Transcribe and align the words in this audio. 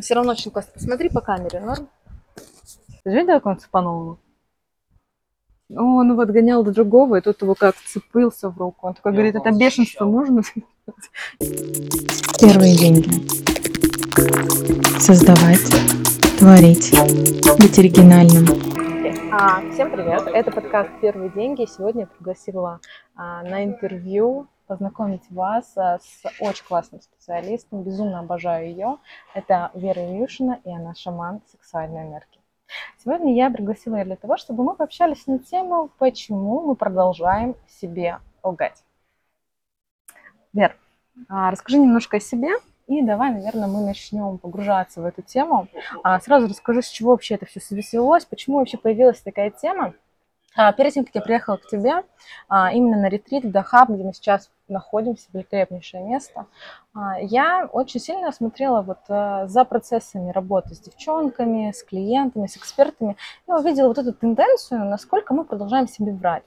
Все 0.00 0.14
равно 0.14 0.32
очень 0.32 0.50
классно. 0.50 0.72
Посмотри 0.74 1.08
по 1.08 1.20
камере, 1.20 1.60
норм? 1.60 1.88
Ты 3.02 3.10
же 3.10 3.26
как 3.26 3.46
он 3.46 3.58
цепанул 3.58 4.02
его? 4.02 4.18
Он 5.76 6.10
его 6.10 6.22
отгонял 6.22 6.62
до 6.62 6.72
другого, 6.72 7.16
и 7.16 7.20
тут 7.20 7.42
его 7.42 7.54
как 7.54 7.74
вцепился 7.74 8.48
в 8.48 8.56
руку. 8.58 8.86
Он 8.86 8.94
такой 8.94 9.12
говорит, 9.12 9.34
это 9.34 9.50
бешенство 9.50 10.04
можно? 10.06 10.42
Первые 12.40 12.76
деньги. 12.76 13.10
Создавать, 15.00 15.68
творить, 16.38 16.92
быть 17.58 17.78
оригинальным. 17.78 18.46
А, 19.32 19.60
всем 19.72 19.90
привет! 19.90 20.22
Это 20.26 20.50
подкаст 20.50 20.90
«Первые 21.00 21.30
деньги». 21.30 21.66
Сегодня 21.66 22.02
я 22.02 22.06
пригласила 22.06 22.80
а, 23.14 23.42
на 23.42 23.64
интервью 23.64 24.48
познакомить 24.68 25.28
вас 25.30 25.72
а, 25.76 25.98
с 25.98 26.22
очень 26.38 26.64
классным 26.64 27.00
специалистом. 27.00 27.82
Безумно 27.82 28.20
обожаю 28.20 28.68
ее. 28.68 28.98
Это 29.34 29.70
Вера 29.74 30.06
Ильюшина, 30.06 30.60
и 30.64 30.70
она 30.70 30.94
шаман 30.94 31.40
сексуальной 31.50 32.02
энергии. 32.02 32.40
Сегодня 33.02 33.34
я 33.34 33.50
пригласила 33.50 33.96
ее 33.96 34.04
для 34.04 34.16
того, 34.16 34.36
чтобы 34.36 34.62
мы 34.62 34.74
пообщались 34.76 35.26
на 35.26 35.38
тему, 35.38 35.90
почему 35.98 36.60
мы 36.60 36.76
продолжаем 36.76 37.56
себе 37.66 38.18
лгать. 38.42 38.84
Вер, 40.52 40.76
а, 41.28 41.50
расскажи 41.50 41.78
немножко 41.78 42.18
о 42.18 42.20
себе, 42.20 42.50
и 42.86 43.02
давай, 43.02 43.32
наверное, 43.32 43.68
мы 43.68 43.80
начнем 43.80 44.38
погружаться 44.38 45.00
в 45.00 45.06
эту 45.06 45.22
тему. 45.22 45.68
А, 46.02 46.20
сразу 46.20 46.46
расскажу, 46.46 46.82
с 46.82 46.88
чего 46.88 47.12
вообще 47.12 47.34
это 47.34 47.46
все 47.46 47.60
связалось, 47.60 48.26
почему 48.26 48.58
вообще 48.58 48.76
появилась 48.76 49.20
такая 49.20 49.50
тема. 49.50 49.94
А, 50.56 50.72
перед 50.72 50.92
тем, 50.92 51.04
как 51.04 51.14
я 51.14 51.20
приехала 51.20 51.56
к 51.56 51.66
тебе, 51.66 52.02
а, 52.48 52.72
именно 52.72 52.96
на 52.96 53.08
ретрит 53.08 53.44
в 53.44 53.50
Дахаб, 53.50 53.90
где 53.90 54.02
мы 54.02 54.12
сейчас 54.12 54.50
находимся, 54.66 55.28
великолепнейшее 55.32 56.02
место, 56.02 56.46
а, 56.94 57.18
я 57.20 57.68
очень 57.70 58.00
сильно 58.00 58.32
смотрела 58.32 58.82
вот 58.82 58.98
э, 59.08 59.46
за 59.46 59.64
процессами 59.64 60.30
работы 60.30 60.74
с 60.74 60.80
девчонками, 60.80 61.72
с 61.72 61.82
клиентами, 61.82 62.46
с 62.46 62.56
экспертами, 62.56 63.16
и 63.46 63.52
увидела 63.52 63.88
вот 63.88 63.98
эту 63.98 64.12
тенденцию, 64.12 64.84
насколько 64.84 65.32
мы 65.32 65.44
продолжаем 65.44 65.88
себе 65.88 66.12
врать. 66.12 66.44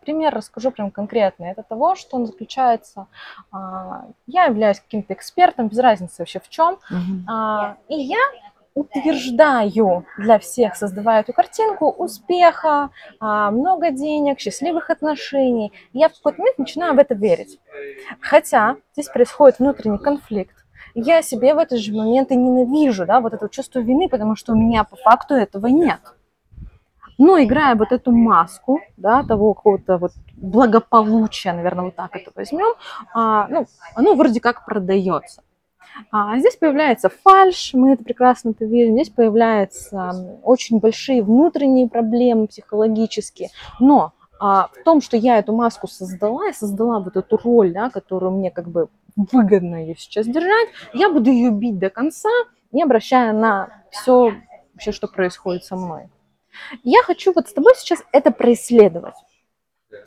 Пример 0.00 0.34
расскажу 0.34 0.72
прям 0.72 0.90
конкретно. 0.90 1.44
Это 1.44 1.62
того, 1.62 1.94
что 1.94 2.16
он 2.16 2.26
заключается. 2.26 3.06
Я 4.26 4.46
являюсь 4.46 4.80
каким-то 4.80 5.14
экспертом, 5.14 5.68
без 5.68 5.78
разницы 5.78 6.16
вообще 6.18 6.40
в 6.40 6.48
чем. 6.48 6.78
Uh-huh. 6.90 7.76
И 7.86 7.94
я 7.94 8.18
утверждаю 8.74 10.06
для 10.18 10.38
всех, 10.38 10.76
создавая 10.76 11.20
эту 11.20 11.32
картинку 11.32 11.90
успеха, 11.90 12.90
а, 13.20 13.50
много 13.50 13.90
денег, 13.90 14.40
счастливых 14.40 14.90
отношений. 14.90 15.72
Я 15.92 16.08
в 16.08 16.14
какой-то 16.14 16.38
момент 16.38 16.58
начинаю 16.58 16.94
в 16.94 16.98
это 16.98 17.14
верить. 17.14 17.60
Хотя 18.20 18.76
здесь 18.92 19.08
происходит 19.08 19.58
внутренний 19.58 19.98
конфликт. 19.98 20.56
Я 20.94 21.22
себе 21.22 21.54
в 21.54 21.58
этот 21.58 21.78
же 21.78 21.94
момент 21.94 22.30
и 22.30 22.36
ненавижу, 22.36 23.06
да, 23.06 23.20
вот 23.20 23.32
это 23.32 23.48
чувство 23.48 23.80
вины, 23.80 24.08
потому 24.08 24.36
что 24.36 24.52
у 24.52 24.56
меня 24.56 24.84
по 24.84 24.96
факту 24.96 25.34
этого 25.34 25.66
нет. 25.66 26.00
Но 27.18 27.40
играя 27.42 27.76
вот 27.76 27.92
эту 27.92 28.10
маску, 28.10 28.80
да, 28.96 29.22
того 29.22 29.54
какого-то 29.54 29.98
вот 29.98 30.12
благополучия, 30.36 31.52
наверное, 31.52 31.86
вот 31.86 31.96
так 31.96 32.16
это 32.16 32.30
возьмем, 32.34 32.74
а, 33.14 33.46
ну, 33.48 33.66
оно 33.94 34.14
вроде 34.14 34.40
как 34.40 34.64
продается. 34.64 35.42
А 36.10 36.38
здесь 36.38 36.56
появляется 36.56 37.10
фальш, 37.10 37.74
мы 37.74 37.92
это 37.92 38.04
прекрасно 38.04 38.50
это 38.50 38.64
видим, 38.64 38.94
здесь 38.94 39.10
появляются 39.10 40.40
очень 40.42 40.78
большие 40.78 41.22
внутренние 41.22 41.88
проблемы 41.88 42.46
психологические, 42.46 43.50
но 43.80 44.12
а, 44.40 44.68
в 44.72 44.82
том, 44.84 45.00
что 45.00 45.16
я 45.16 45.38
эту 45.38 45.54
маску 45.54 45.86
создала, 45.86 46.46
я 46.46 46.52
создала 46.52 46.98
вот 47.00 47.16
эту 47.16 47.36
роль, 47.36 47.72
да, 47.72 47.90
которую 47.90 48.32
мне 48.32 48.50
как 48.50 48.68
бы 48.68 48.88
выгодно 49.16 49.76
ее 49.76 49.94
сейчас 49.96 50.26
держать, 50.26 50.68
я 50.92 51.10
буду 51.10 51.30
ее 51.30 51.50
бить 51.50 51.78
до 51.78 51.90
конца, 51.90 52.30
не 52.72 52.82
обращая 52.82 53.32
на 53.32 53.68
все 53.90 54.34
вообще, 54.72 54.92
что 54.92 55.06
происходит 55.06 55.64
со 55.64 55.76
мной. 55.76 56.08
Я 56.82 57.02
хочу 57.02 57.32
вот 57.34 57.48
с 57.48 57.52
тобой 57.52 57.74
сейчас 57.76 58.02
это 58.12 58.30
происследовать. 58.30 59.14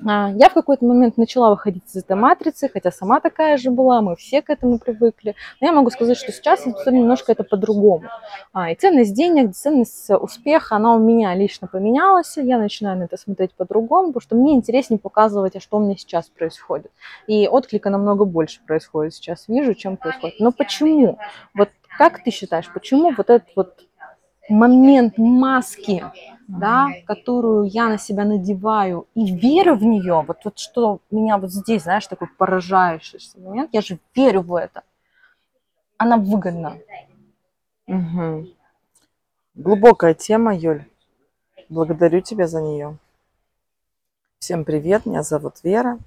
А, 0.05 0.31
я 0.31 0.49
в 0.49 0.53
какой-то 0.53 0.85
момент 0.85 1.17
начала 1.17 1.49
выходить 1.51 1.83
из 1.87 1.97
этой 1.97 2.15
матрицы, 2.15 2.69
хотя 2.71 2.91
сама 2.91 3.19
такая 3.19 3.57
же 3.57 3.71
была, 3.71 4.01
мы 4.01 4.15
все 4.15 4.41
к 4.41 4.49
этому 4.49 4.79
привыкли. 4.79 5.35
Но 5.61 5.67
я 5.67 5.73
могу 5.73 5.89
сказать, 5.89 6.17
что 6.17 6.31
сейчас 6.31 6.65
немножко 6.65 7.31
это 7.31 7.43
по-другому. 7.43 8.09
А, 8.53 8.71
и 8.71 8.75
ценность 8.75 9.13
денег, 9.13 9.53
ценность 9.53 10.09
успеха, 10.09 10.75
она 10.75 10.95
у 10.95 10.99
меня 10.99 11.33
лично 11.35 11.67
поменялась. 11.67 12.37
Я 12.37 12.57
начинаю 12.57 12.97
на 12.97 13.03
это 13.03 13.17
смотреть 13.17 13.53
по-другому, 13.53 14.07
потому 14.07 14.21
что 14.21 14.35
мне 14.35 14.53
интереснее 14.53 14.99
показывать, 14.99 15.55
а 15.55 15.59
что 15.59 15.77
у 15.77 15.79
меня 15.79 15.95
сейчас 15.97 16.29
происходит. 16.29 16.91
И 17.27 17.47
отклика 17.47 17.89
намного 17.89 18.25
больше 18.25 18.59
происходит 18.65 19.13
сейчас, 19.13 19.47
вижу, 19.47 19.73
чем 19.73 19.97
происходит. 19.97 20.39
Но 20.39 20.51
почему? 20.51 21.17
Вот 21.53 21.69
как 21.97 22.23
ты 22.23 22.31
считаешь, 22.31 22.69
почему 22.73 23.13
вот 23.15 23.29
этот 23.29 23.47
вот 23.55 23.79
момент 24.49 25.17
маски, 25.17 26.03
да, 26.47 26.89
которую 27.05 27.65
я 27.65 27.87
на 27.87 27.97
себя 27.97 28.25
надеваю, 28.25 29.07
и 29.15 29.35
вера 29.35 29.75
в 29.75 29.83
нее, 29.83 30.23
вот, 30.27 30.37
вот 30.43 30.59
что 30.59 30.99
меня 31.09 31.37
вот 31.37 31.51
здесь, 31.51 31.83
знаешь, 31.83 32.07
такой 32.07 32.27
поражающий 32.27 33.19
момент, 33.39 33.69
я 33.73 33.81
же 33.81 33.99
верю 34.15 34.41
в 34.41 34.55
это, 34.55 34.83
она 35.97 36.17
выгодна. 36.17 36.77
Угу. 37.87 38.47
Глубокая 39.55 40.13
тема, 40.13 40.55
Юль. 40.55 40.85
Благодарю 41.69 42.21
тебя 42.21 42.47
за 42.47 42.61
нее. 42.61 42.97
Всем 44.39 44.65
привет, 44.65 45.05
меня 45.05 45.23
зовут 45.23 45.63
Вера. 45.63 45.97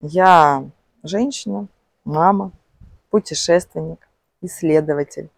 Я 0.00 0.64
женщина, 1.02 1.66
мама, 2.04 2.52
путешественник, 3.10 4.08
исследователь 4.40 5.28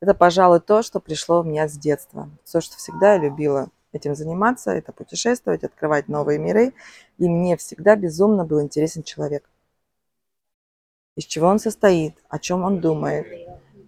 это, 0.00 0.14
пожалуй, 0.14 0.60
то, 0.60 0.82
что 0.82 1.00
пришло 1.00 1.42
в 1.42 1.46
меня 1.46 1.68
с 1.68 1.78
детства. 1.78 2.28
Все, 2.44 2.60
что 2.60 2.76
всегда 2.76 3.14
я 3.14 3.18
любила 3.18 3.68
этим 3.92 4.14
заниматься, 4.14 4.72
это 4.72 4.92
путешествовать, 4.92 5.64
открывать 5.64 6.08
новые 6.08 6.38
миры. 6.38 6.74
И 7.18 7.28
мне 7.28 7.56
всегда 7.56 7.96
безумно 7.96 8.44
был 8.44 8.60
интересен 8.60 9.02
человек. 9.02 9.48
Из 11.16 11.24
чего 11.24 11.46
он 11.46 11.58
состоит, 11.58 12.16
о 12.28 12.38
чем 12.38 12.64
он 12.64 12.80
думает. 12.80 13.26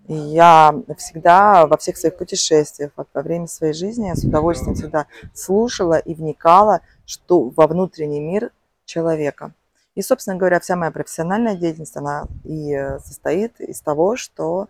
И 0.06 0.14
я 0.14 0.72
всегда 0.96 1.66
во 1.66 1.76
всех 1.76 1.96
своих 1.96 2.16
путешествиях, 2.16 2.92
во 2.96 3.22
время 3.22 3.48
своей 3.48 3.72
жизни, 3.72 4.06
я 4.06 4.14
с 4.14 4.22
удовольствием 4.22 4.76
всегда 4.76 5.06
слушала 5.34 5.98
и 5.98 6.14
вникала 6.14 6.80
что, 7.04 7.50
во 7.50 7.66
внутренний 7.66 8.20
мир 8.20 8.52
человека. 8.84 9.52
И, 9.96 10.02
собственно 10.02 10.36
говоря, 10.36 10.60
вся 10.60 10.76
моя 10.76 10.92
профессиональная 10.92 11.56
деятельность, 11.56 11.96
она 11.96 12.26
и 12.44 12.76
состоит 13.04 13.60
из 13.60 13.80
того, 13.80 14.14
что 14.14 14.68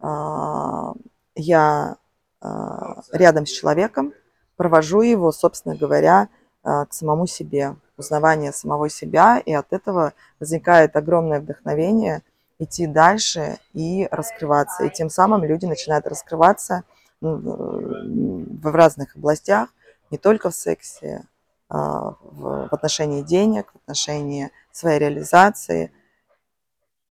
я 0.00 1.96
а, 2.40 3.02
рядом 3.12 3.46
с 3.46 3.50
человеком 3.50 4.12
провожу 4.56 5.02
его, 5.02 5.32
собственно 5.32 5.76
говоря, 5.76 6.28
а, 6.62 6.86
к 6.86 6.92
самому 6.92 7.26
себе, 7.26 7.76
узнавание 7.96 8.52
самого 8.52 8.88
себя, 8.88 9.38
и 9.38 9.52
от 9.52 9.72
этого 9.72 10.12
возникает 10.38 10.96
огромное 10.96 11.40
вдохновение 11.40 12.22
идти 12.58 12.86
дальше 12.86 13.58
и 13.72 14.08
раскрываться. 14.10 14.84
И 14.84 14.90
тем 14.90 15.10
самым 15.10 15.44
люди 15.44 15.66
начинают 15.66 16.06
раскрываться 16.06 16.84
в 17.20 18.72
разных 18.72 19.16
областях, 19.16 19.70
не 20.10 20.18
только 20.18 20.50
в 20.50 20.54
сексе, 20.54 21.24
в 21.68 22.68
отношении 22.70 23.22
денег, 23.22 23.72
в 23.72 23.76
отношении 23.76 24.50
своей 24.72 24.98
реализации– 24.98 25.90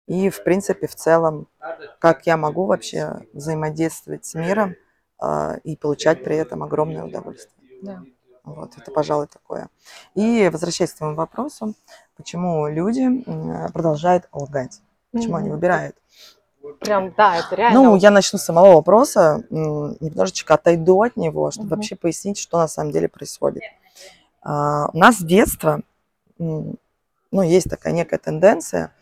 и, 0.08 0.30
в 0.30 0.44
принципе, 0.44 0.88
в 0.88 0.96
целом, 0.96 1.48
как 2.00 2.28
я 2.28 2.38
могу 2.38 2.66
вообще 2.66 3.26
взаимодействовать 3.34 4.26
с 4.26 4.36
миром 4.36 4.76
э, 5.22 5.60
и 5.64 5.76
получать 5.76 6.24
при 6.24 6.36
этом 6.36 6.64
огромное 6.64 7.04
удовольствие. 7.04 7.70
Да. 7.82 8.04
Вот, 8.44 8.78
это, 8.78 8.92
пожалуй, 8.92 9.26
такое. 9.28 9.70
И 10.14 10.50
возвращаясь 10.54 10.94
к 10.94 10.98
твоему 10.98 11.16
вопросу, 11.16 11.74
почему 12.16 12.68
люди 12.68 13.24
продолжают 13.74 14.30
лгать? 14.32 14.82
Почему 15.12 15.36
mm-hmm. 15.36 15.40
они 15.40 15.50
выбирают? 15.50 15.96
Прям, 16.80 17.14
да, 17.16 17.38
это 17.38 17.56
реально. 17.56 17.82
Ну, 17.82 17.96
я 17.96 18.12
начну 18.12 18.38
с 18.38 18.44
самого 18.44 18.76
вопроса, 18.76 19.44
немножечко 19.50 20.54
отойду 20.54 21.02
от 21.02 21.16
него, 21.16 21.50
чтобы 21.50 21.68
mm-hmm. 21.68 21.76
вообще 21.76 21.96
пояснить, 21.96 22.38
что 22.38 22.60
на 22.60 22.68
самом 22.68 22.92
деле 22.92 23.08
происходит. 23.08 23.64
А, 24.44 24.90
у 24.94 24.98
нас 24.98 25.18
с 25.18 25.24
детства, 25.24 25.82
ну, 26.38 26.78
есть 27.32 27.70
такая 27.70 27.94
некая 27.94 28.20
тенденция 28.20 28.94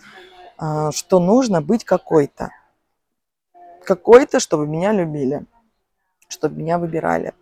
что 0.57 1.19
нужно 1.19 1.61
быть 1.61 1.83
какой-то. 1.83 2.51
Какой-то, 3.85 4.39
чтобы 4.39 4.67
меня 4.67 4.91
любили, 4.93 5.45
чтобы 6.27 6.57
меня 6.57 6.77
выбирали. 6.77 7.33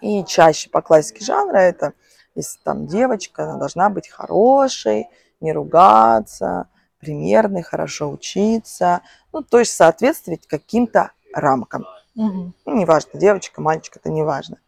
И 0.00 0.24
чаще 0.24 0.70
по 0.70 0.82
классике 0.82 1.24
жанра 1.24 1.58
это, 1.58 1.92
если 2.34 2.58
там 2.62 2.86
девочка, 2.86 3.44
она 3.44 3.58
должна 3.58 3.90
быть 3.90 4.08
хорошей, 4.08 5.08
не 5.40 5.52
ругаться, 5.52 6.68
примерной, 6.98 7.62
хорошо 7.62 8.10
учиться, 8.10 9.02
ну, 9.32 9.42
то 9.42 9.58
есть 9.58 9.74
соответствовать 9.74 10.46
каким-то 10.46 11.12
рамкам. 11.32 11.86
Угу. 12.16 12.52
Ну, 12.66 12.76
неважно, 12.76 13.18
девочка, 13.18 13.60
мальчик, 13.60 13.96
это 13.96 14.10
не 14.10 14.22
важно. 14.22 14.58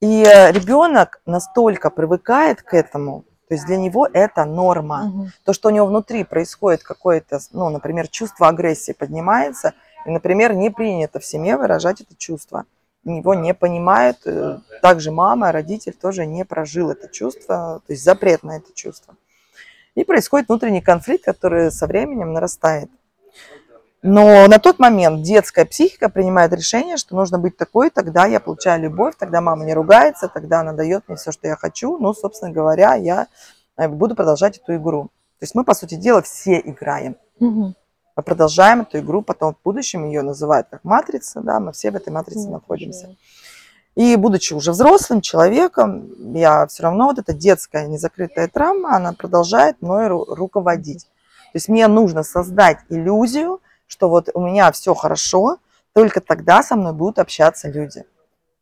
И 0.00 0.24
э, 0.24 0.52
ребенок 0.52 1.20
настолько 1.26 1.90
привыкает 1.90 2.62
к 2.62 2.74
этому, 2.74 3.24
то 3.52 3.54
есть 3.54 3.66
для 3.66 3.76
него 3.76 4.08
это 4.10 4.46
норма. 4.46 5.02
Мгм. 5.02 5.32
То, 5.44 5.52
что 5.52 5.68
у 5.68 5.72
него 5.72 5.84
внутри 5.84 6.24
происходит 6.24 6.82
какое-то, 6.82 7.38
ну, 7.52 7.68
например, 7.68 8.08
чувство 8.08 8.48
агрессии 8.48 8.92
поднимается, 8.92 9.74
и, 10.06 10.10
например, 10.10 10.54
не 10.54 10.70
принято 10.70 11.20
в 11.20 11.24
семье 11.26 11.58
выражать 11.58 12.00
это 12.00 12.16
чувство. 12.16 12.64
Его 13.04 13.34
не 13.34 13.52
понимают. 13.52 14.16
э, 14.24 14.60
Также 14.80 15.10
мама, 15.10 15.52
родитель 15.52 15.92
тоже 15.92 16.24
не 16.24 16.46
прожил 16.46 16.92
это 16.92 17.08
чувство, 17.08 17.82
то 17.86 17.92
есть 17.92 18.02
запрет 18.02 18.42
на 18.42 18.56
это 18.56 18.72
чувство. 18.72 19.16
И 19.96 20.02
происходит 20.04 20.48
внутренний 20.48 20.80
конфликт, 20.80 21.26
который 21.26 21.70
со 21.70 21.86
временем 21.86 22.32
нарастает. 22.32 22.88
Но 24.02 24.48
на 24.48 24.58
тот 24.58 24.80
момент 24.80 25.22
детская 25.22 25.64
психика 25.64 26.08
принимает 26.08 26.52
решение, 26.52 26.96
что 26.96 27.14
нужно 27.14 27.38
быть 27.38 27.56
такой, 27.56 27.88
тогда 27.88 28.26
я 28.26 28.40
получаю 28.40 28.82
любовь, 28.82 29.14
тогда 29.16 29.40
мама 29.40 29.64
не 29.64 29.74
ругается, 29.74 30.28
тогда 30.28 30.60
она 30.60 30.72
дает 30.72 31.04
мне 31.06 31.16
все, 31.16 31.30
что 31.30 31.46
я 31.46 31.54
хочу. 31.54 31.96
Ну, 31.98 32.12
собственно 32.12 32.50
говоря, 32.50 32.94
я 32.94 33.28
э, 33.76 33.86
буду 33.86 34.16
продолжать 34.16 34.58
эту 34.58 34.74
игру. 34.74 35.04
То 35.38 35.44
есть 35.44 35.54
мы, 35.54 35.64
по 35.64 35.74
сути 35.74 35.94
дела, 35.94 36.20
все 36.20 36.58
играем. 36.58 37.16
Мгм. 37.38 37.76
Мы 38.16 38.22
продолжаем 38.22 38.80
эту 38.80 38.98
игру, 38.98 39.22
потом 39.22 39.54
в 39.54 39.62
будущем 39.64 40.04
ее 40.04 40.22
называют 40.22 40.66
как 40.68 40.82
матрица, 40.82 41.40
да, 41.40 41.60
мы 41.60 41.72
все 41.72 41.92
в 41.92 41.96
этой 41.96 42.12
матрице 42.12 42.46
Ну, 42.46 42.54
находимся. 42.54 43.16
И 43.94 44.16
будучи 44.16 44.52
уже 44.52 44.72
взрослым 44.72 45.20
человеком, 45.20 46.34
я 46.34 46.66
все 46.66 46.82
равно 46.82 47.06
вот 47.06 47.18
эта 47.18 47.32
детская 47.32 47.86
незакрытая 47.86 48.48
травма, 48.48 48.96
она 48.96 49.12
продолжает 49.12 49.80
мной 49.80 50.08
ру- 50.08 50.24
руководить. 50.26 51.04
То 51.04 51.56
есть 51.56 51.68
мне 51.68 51.86
нужно 51.86 52.22
создать 52.22 52.78
иллюзию, 52.88 53.60
что 53.92 54.08
вот 54.08 54.30
у 54.32 54.40
меня 54.40 54.72
все 54.72 54.94
хорошо, 54.94 55.58
только 55.92 56.22
тогда 56.22 56.62
со 56.62 56.76
мной 56.76 56.94
будут 56.94 57.18
общаться 57.18 57.68
люди. 57.68 58.04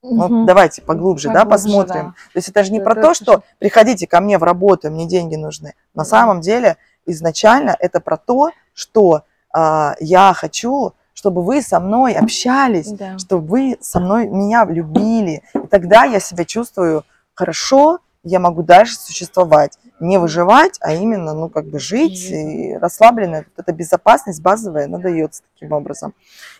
Ну, 0.02 0.24
Мгм. 0.28 0.46
давайте 0.46 0.82
поглубже, 0.82 1.28
да, 1.28 1.44
Поглубже, 1.44 1.66
посмотрим. 1.68 2.04
да. 2.06 2.14
То 2.32 2.36
есть 2.38 2.48
это 2.48 2.64
же 2.64 2.72
не 2.72 2.78
Это 2.78 2.84
про 2.90 2.94
то, 3.00 3.10
очень 3.10 3.24
что 3.24 3.42
приходите 3.60 4.08
ко 4.08 4.20
мне 4.20 4.38
в 4.38 4.42
работу, 4.42 4.90
мне 4.90 5.06
деньги 5.06 5.36
нужны. 5.36 5.74
На 5.94 6.02
Да. 6.02 6.08
самом 6.08 6.40
деле 6.40 6.78
изначально 7.06 7.76
это 7.78 8.00
про 8.00 8.16
то, 8.16 8.50
что 8.74 9.22
а, 9.52 9.94
я 10.00 10.32
хочу, 10.34 10.94
чтобы 11.12 11.42
вы 11.44 11.60
со 11.62 11.78
мной 11.80 12.14
общались, 12.14 12.88
Да. 12.92 13.18
чтобы 13.18 13.46
вы 13.46 13.78
со 13.80 14.00
мной 14.00 14.26
меня 14.28 14.64
любили. 14.64 15.42
И 15.54 15.66
тогда 15.68 16.04
я 16.04 16.18
себя 16.18 16.44
чувствую 16.44 17.04
хорошо, 17.34 17.98
я 18.22 18.38
могу 18.40 18.62
дальше 18.62 18.96
существовать. 18.96 19.78
Не 20.00 20.18
выживать, 20.18 20.78
а 20.80 20.94
именно, 20.94 21.34
ну, 21.34 21.50
как 21.50 21.66
бы 21.66 21.78
жить 21.78 22.30
и 22.30 22.74
расслабленно. 22.80 23.44
Вот 23.54 23.64
эта 23.64 23.72
безопасность 23.72 24.40
базовая, 24.40 24.86
она 24.86 24.96
дается 24.96 25.42
таким 25.52 25.72
образом. 25.72 26.14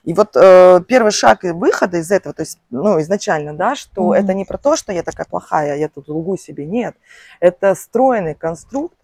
И 0.04 0.12
вот 0.12 0.37
э, 0.37 0.82
первый 0.87 1.10
шаг 1.10 1.42
выхода 1.42 1.96
из 1.96 2.10
этого, 2.10 2.34
то 2.34 2.42
есть, 2.42 2.58
ну, 2.69 3.00
изначально, 3.00 3.54
да, 3.54 3.75
что 3.75 4.08
Мгм. 4.08 4.12
это 4.12 4.34
не 4.34 4.44
про 4.44 4.58
то, 4.58 4.76
что 4.76 4.92
я 4.92 5.02
такая 5.02 5.26
плохая, 5.26 5.76
я 5.76 5.88
тут 5.88 6.08
лгу 6.10 6.37
себе, 6.37 6.66
нет. 6.66 6.94
Это 7.40 7.75
стройный 7.75 8.34
конструкт, 8.34 8.98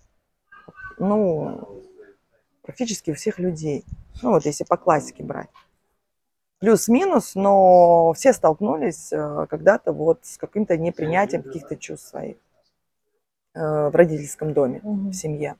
ну, 0.98 1.82
практически 2.62 3.10
у 3.10 3.14
всех 3.14 3.38
людей. 3.38 3.86
Ну, 4.20 4.32
вот 4.32 4.44
если 4.44 4.64
по 4.64 4.76
классике 4.76 5.22
брать. 5.22 5.48
Плюс-минус, 6.58 7.34
но 7.34 8.12
все 8.14 8.34
столкнулись 8.34 9.12
э, 9.12 9.46
когда-то 9.48 9.92
вот 9.92 10.20
с 10.22 10.36
каким-то 10.36 10.76
непринятием 10.76 11.42
каких-то 11.42 11.76
чувств 11.76 12.08
своих 12.08 12.36
в 13.60 13.96
родительском 13.96 14.52
доме, 14.52 14.80
Мгм. 14.82 15.10
в 15.10 15.14
семье. 15.14 15.56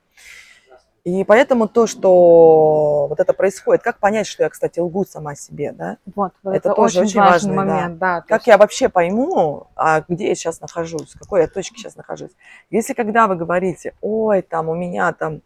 И 1.04 1.22
поэтому 1.22 1.68
то, 1.68 1.86
что 1.86 3.06
вот 3.08 3.20
это 3.20 3.32
происходит, 3.32 3.82
как 3.84 3.98
понять, 4.00 4.26
что 4.26 4.42
я, 4.42 4.48
кстати, 4.48 4.80
лгу 4.80 5.04
сама 5.04 5.36
себе, 5.36 5.70
да? 5.70 5.98
Вот, 6.16 6.32
вот 6.42 6.50
Это 6.54 6.70
это, 6.70 6.74
тоже 6.74 7.02
очень, 7.02 7.20
важный 7.20 7.54
важный, 7.54 7.56
да. 7.56 7.64
момент, 7.64 7.98
да. 7.98 8.20
то 8.22 8.26
Как 8.26 8.38
есть- 8.40 8.46
я 8.48 8.58
вообще 8.58 8.88
пойму, 8.88 9.68
а 9.76 10.02
где 10.08 10.28
я 10.28 10.34
сейчас 10.34 10.60
нахожусь, 10.60 11.14
в 11.14 11.18
какой 11.20 11.42
я 11.42 11.46
точке 11.46 11.76
сейчас 11.78 11.94
нахожусь? 11.94 12.32
Если 12.70 12.92
когда 12.92 13.28
вы 13.28 13.36
говорите, 13.36 13.94
ой, 14.00 14.42
там 14.42 14.68
у 14.68 14.74
меня 14.74 15.12
там 15.12 15.42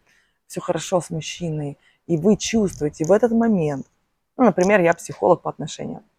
все 0.47 0.61
хорошо 0.61 0.99
с 0.99 1.11
мужчиной, 1.11 1.77
и 2.07 2.17
вы 2.17 2.37
чувствуете 2.37 3.05
в 3.05 3.11
этот 3.11 3.31
момент, 3.31 3.85
ну, 4.37 4.45
например, 4.45 4.81
я 4.81 4.93
психолог 4.95 5.41
по 5.43 5.49
отношениям, 5.51 5.99
Э, 5.99 6.10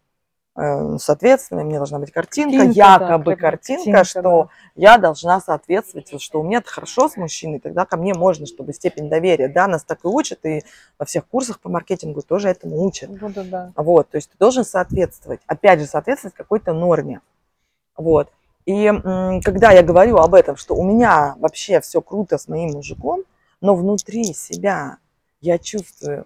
соответственно, 0.55 1.63
мне 1.63 1.77
должна 1.77 1.97
быть 1.97 2.11
картинка, 2.11 2.57
Картинка, 2.57 2.75
да, 2.75 2.93
якобы 2.93 3.35
прям 3.35 3.39
картинка, 3.39 3.83
картинка, 3.83 4.03
что 4.03 4.49
я 4.75 4.97
должна 4.97 5.41
соответствовать, 5.41 6.21
что 6.21 6.39
у 6.41 6.43
меня 6.43 6.61
хорошо 6.63 7.09
с 7.09 7.17
мужчиной, 7.17 7.59
тогда 7.59 7.85
ко 7.85 7.97
мне 7.97 8.13
можно, 8.13 8.45
чтобы 8.45 8.73
степень 8.73 9.09
доверия, 9.09 9.47
да, 9.47 9.67
нас 9.67 9.83
так 9.83 10.05
и 10.05 10.07
учат, 10.07 10.45
и 10.45 10.63
во 10.99 11.05
всех 11.05 11.27
курсах 11.27 11.59
по 11.59 11.69
маркетингу 11.69 12.21
тоже 12.21 12.49
этому 12.49 12.83
учат. 12.83 13.09
Буду, 13.09 13.43
да. 13.43 13.71
Вот, 13.75 14.09
то 14.09 14.17
есть 14.17 14.29
ты 14.29 14.37
должен 14.37 14.63
соответствовать, 14.63 15.41
опять 15.47 15.79
же, 15.79 15.87
соответствовать 15.87 16.35
какой-то 16.35 16.73
норме. 16.73 17.21
Вот. 17.97 18.29
И 18.65 18.91
когда 19.43 19.71
я 19.71 19.81
говорю 19.81 20.17
об 20.17 20.35
этом, 20.35 20.55
что 20.55 20.75
у 20.75 20.83
меня 20.83 21.35
вообще 21.39 21.81
все 21.81 22.01
круто 22.01 22.37
с 22.37 22.47
моим 22.47 22.73
мужиком, 22.73 23.23
но 23.59 23.75
внутри 23.75 24.33
себя 24.33 24.97
я 25.41 25.57
чувствую 25.57 26.25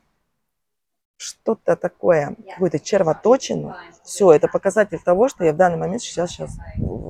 что-то 1.18 1.76
такое, 1.76 2.36
какую-то 2.52 2.80
червоточину, 2.80 3.76
все, 4.04 4.32
это 4.32 4.48
показатель 4.48 5.00
того, 5.04 5.28
что 5.28 5.44
я 5.44 5.54
в 5.54 5.58
данный 5.58 5.78
момент 5.78 6.02
сейчас, 6.02 6.32
сейчас 6.32 6.52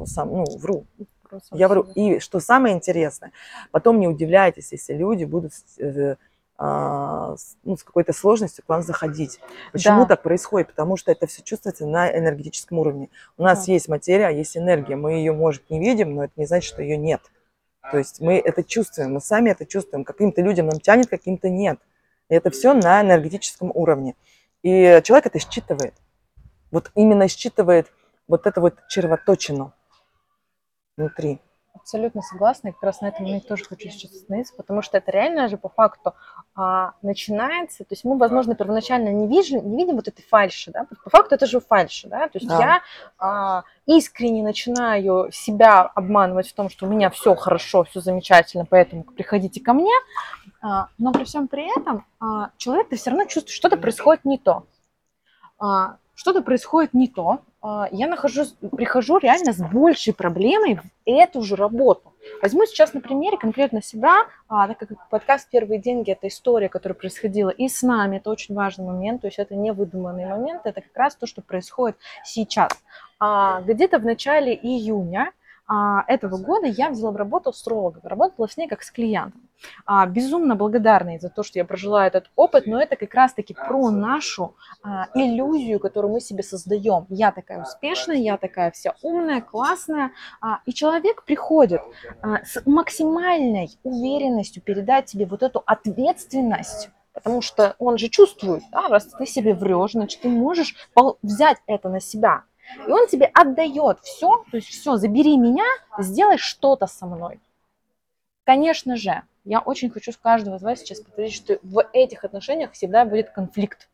сам, 0.06 0.30
ну, 0.30 0.46
вру. 0.58 0.86
Я 1.52 1.68
вру. 1.68 1.86
И 1.94 2.20
что 2.20 2.40
самое 2.40 2.74
интересное, 2.74 3.32
потом 3.72 4.00
не 4.00 4.08
удивляйтесь, 4.08 4.72
если 4.72 4.94
люди 4.94 5.26
будут 5.26 5.52
э, 5.78 6.16
а, 6.58 7.36
с, 7.36 7.56
ну, 7.64 7.78
с 7.78 7.84
какой-то 7.84 8.14
сложностью 8.14 8.64
к 8.66 8.70
вам 8.70 8.82
заходить. 8.82 9.40
Почему 9.74 10.02
Да. 10.02 10.06
так 10.16 10.24
происходит? 10.24 10.70
Потому 10.70 10.98
что 10.98 11.12
это 11.12 11.28
все 11.28 11.44
чувствуется 11.44 11.86
на 11.86 12.10
энергетическом 12.10 12.80
уровне. 12.80 13.10
У 13.38 13.44
нас 13.44 13.66
Да. 13.66 13.74
есть 13.74 13.88
материя, 13.90 14.28
а 14.28 14.32
есть 14.32 14.58
энергия. 14.58 14.96
Мы 14.96 15.14
ее, 15.14 15.34
может, 15.34 15.70
не 15.70 15.80
видим, 15.80 16.16
но 16.16 16.24
это 16.24 16.34
не 16.36 16.48
значит, 16.48 16.68
что 16.68 16.82
ее 16.82 16.98
нет. 16.98 17.22
То 17.92 17.98
есть 18.00 18.22
мы 18.22 18.38
это 18.40 18.64
чувствуем, 18.64 19.14
мы 19.14 19.22
сами 19.22 19.52
это 19.52 19.66
чувствуем. 19.66 20.04
Каким-то 20.04 20.42
людям 20.42 20.68
нам 20.68 20.80
тянет, 20.80 21.08
каким-то 21.08 21.50
нет. 21.50 21.78
И 22.30 22.36
это 22.36 22.50
все 22.50 22.74
на 22.74 23.02
энергетическом 23.02 23.72
уровне. 23.74 24.16
И 24.64 25.02
человек 25.04 25.28
это 25.28 25.40
считывает. 25.40 25.94
Вот 26.72 26.92
именно 26.96 27.28
считывает 27.28 27.92
вот 28.28 28.46
эту 28.46 28.62
вот 28.62 28.76
червоточину 28.90 29.74
внутри. 30.98 31.40
Абсолютно 31.74 32.22
согласна. 32.22 32.70
И 32.70 32.72
как 32.74 32.84
раз 32.84 33.02
на 33.02 33.08
этом 33.08 33.24
моменте 33.24 33.48
тоже 33.48 33.64
хочу 33.64 33.90
сейчас 33.90 34.12
остановиться, 34.12 34.54
потому 34.58 34.82
что 34.82 34.98
это 34.98 35.12
реально 35.12 35.48
же 35.48 35.58
по 35.58 35.70
факту 35.70 36.16
а, 36.54 36.94
начинается. 37.02 37.86
То 37.86 37.94
есть 37.94 38.04
мы, 38.04 38.18
возможно, 38.18 38.56
первоначально 38.56 39.10
не 39.10 39.28
видим, 39.28 39.70
не 39.70 39.78
видим 39.78 39.96
вот 39.96 40.08
этой 40.08 40.24
фальши, 40.24 40.72
да? 40.72 40.86
По 41.04 41.10
факту 41.10 41.36
это 41.36 41.46
же 41.46 41.62
фальши, 41.62 42.10
да? 42.10 42.28
То 42.28 42.40
есть 42.40 42.48
Да. 42.48 42.60
я 42.60 42.82
а, 43.20 43.64
искренне 43.86 44.44
начинаю 44.44 45.32
себя 45.32 45.84
обманывать 45.84 46.50
в 46.50 46.54
том, 46.54 46.70
что 46.70 46.88
у 46.88 46.90
меня 46.90 47.10
все 47.10 47.36
хорошо, 47.36 47.86
все 47.86 48.02
замечательно, 48.02 48.66
поэтому 48.66 49.04
приходите 49.04 49.62
ко 49.62 49.72
мне. 49.74 49.94
А, 50.62 50.90
но 50.98 51.12
при 51.12 51.24
всем 51.24 51.48
при 51.48 51.70
этом 51.80 52.06
а, 52.20 52.52
человек-то 52.58 52.96
все 52.96 53.12
равно 53.12 53.26
чувствует, 53.26 53.50
что 53.50 53.58
что-то 53.58 53.78
происходит 53.78 54.26
не 54.26 54.38
то. 54.38 54.66
А, 55.60 55.98
что-то 56.16 56.42
происходит 56.42 56.94
не 56.94 57.08
то. 57.08 57.42
Я 57.92 58.08
нахожусь, 58.08 58.56
прихожу 58.76 59.18
реально 59.18 59.52
с 59.52 59.58
большей 59.58 60.14
проблемой 60.14 60.76
в 60.76 60.84
эту 61.06 61.42
же 61.42 61.56
работу. 61.56 62.14
Возьму 62.42 62.66
сейчас 62.66 62.94
на 62.94 63.02
примере 63.02 63.38
конкретно 63.38 63.82
себя, 63.82 64.26
так 64.48 64.78
как 64.78 65.10
подкаст 65.10 65.50
«Первые 65.50 65.80
деньги»– 65.80 66.12
это 66.14 66.28
история, 66.28 66.70
которая 66.70 66.96
происходила 66.96 67.50
и 67.50 67.68
с 67.68 67.82
нами, 67.82 68.18
это 68.18 68.30
очень 68.30 68.56
важный 68.56 68.86
момент, 68.86 69.22
то 69.22 69.28
есть 69.28 69.38
это 69.40 69.56
не 69.56 69.74
выдуманный 69.74 70.28
момент, 70.28 70.62
это 70.66 70.82
как 70.82 70.96
раз 70.96 71.16
то, 71.16 71.28
что 71.28 71.42
происходит 71.42 71.98
сейчас. 72.24 72.72
Где-то 73.20 74.00
в 74.00 74.06
начале 74.06 74.56
июня 74.56 75.32
этого 76.08 76.38
года 76.38 76.68
я 76.68 76.90
взяла 76.90 77.12
в 77.12 77.18
работу 77.18 77.50
астролога, 77.50 78.00
работала 78.04 78.48
с 78.48 78.58
ней 78.58 78.68
как 78.68 78.84
с 78.84 78.92
клиентом. 78.92 79.48
А, 79.86 80.06
безумно 80.06 80.56
благодарна 80.56 81.12
ей 81.12 81.20
за 81.20 81.30
то, 81.30 81.44
что 81.44 81.60
я 81.60 81.66
прожила 81.66 82.06
этот 82.06 82.30
опыт, 82.36 82.68
но 82.68 82.82
это 82.82 82.96
как 82.96 83.14
раз-таки 83.14 83.54
про 83.54 83.90
нашу 83.90 84.56
а, 84.84 85.08
иллюзию, 85.14 85.80
которую 85.80 86.14
мы 86.14 86.20
себе 86.20 86.44
создаем. 86.44 87.06
Я 87.10 87.32
такая 87.32 87.64
успешная, 87.64 88.18
я 88.18 88.38
такая 88.38 88.72
вся 88.72 88.96
умная, 89.02 89.42
классная, 89.42 90.12
а, 90.42 90.60
и 90.66 90.74
человек 90.74 91.24
приходит 91.24 91.82
а, 92.22 92.44
с 92.44 92.62
максимальной 92.66 93.70
уверенностью 93.84 94.62
передать 94.62 95.06
тебе 95.06 95.26
вот 95.26 95.44
эту 95.44 95.64
ответственность, 95.66 96.90
потому 97.14 97.42
что 97.42 97.76
он 97.80 97.98
же 97.98 98.10
чувствует, 98.10 98.64
да, 98.72 98.88
раз 98.88 99.06
ты 99.06 99.26
себе 99.26 99.54
врешь, 99.54 99.92
значит, 99.92 100.22
ты 100.22 100.30
можешь 100.30 100.76
взять 101.22 101.58
это 101.66 101.90
на 101.90 102.00
себя. 102.00 102.44
И 102.76 102.92
он 102.92 103.08
тебе 103.08 103.26
отдает 103.34 104.00
все, 104.02 104.44
то 104.52 104.58
есть 104.58 104.68
все, 104.68 104.98
забери 104.98 105.38
меня, 105.38 105.66
сделай 106.00 106.38
что-то 106.38 106.88
со 106.88 107.06
мной. 107.06 107.40
Конечно 108.44 108.96
же, 108.96 109.24
я 109.46 109.60
очень 109.60 109.90
хочу 109.90 110.12
с 110.12 110.18
каждого 110.18 110.58
из 110.58 110.62
вас 110.62 110.80
сейчас 110.80 111.00
повторить, 111.00 111.34
что 111.34 111.60
в 111.64 111.82
этих 111.94 112.24
отношениях 112.24 112.74
всегда 112.74 113.06
будет 113.06 113.30
конфликт. 113.30 113.90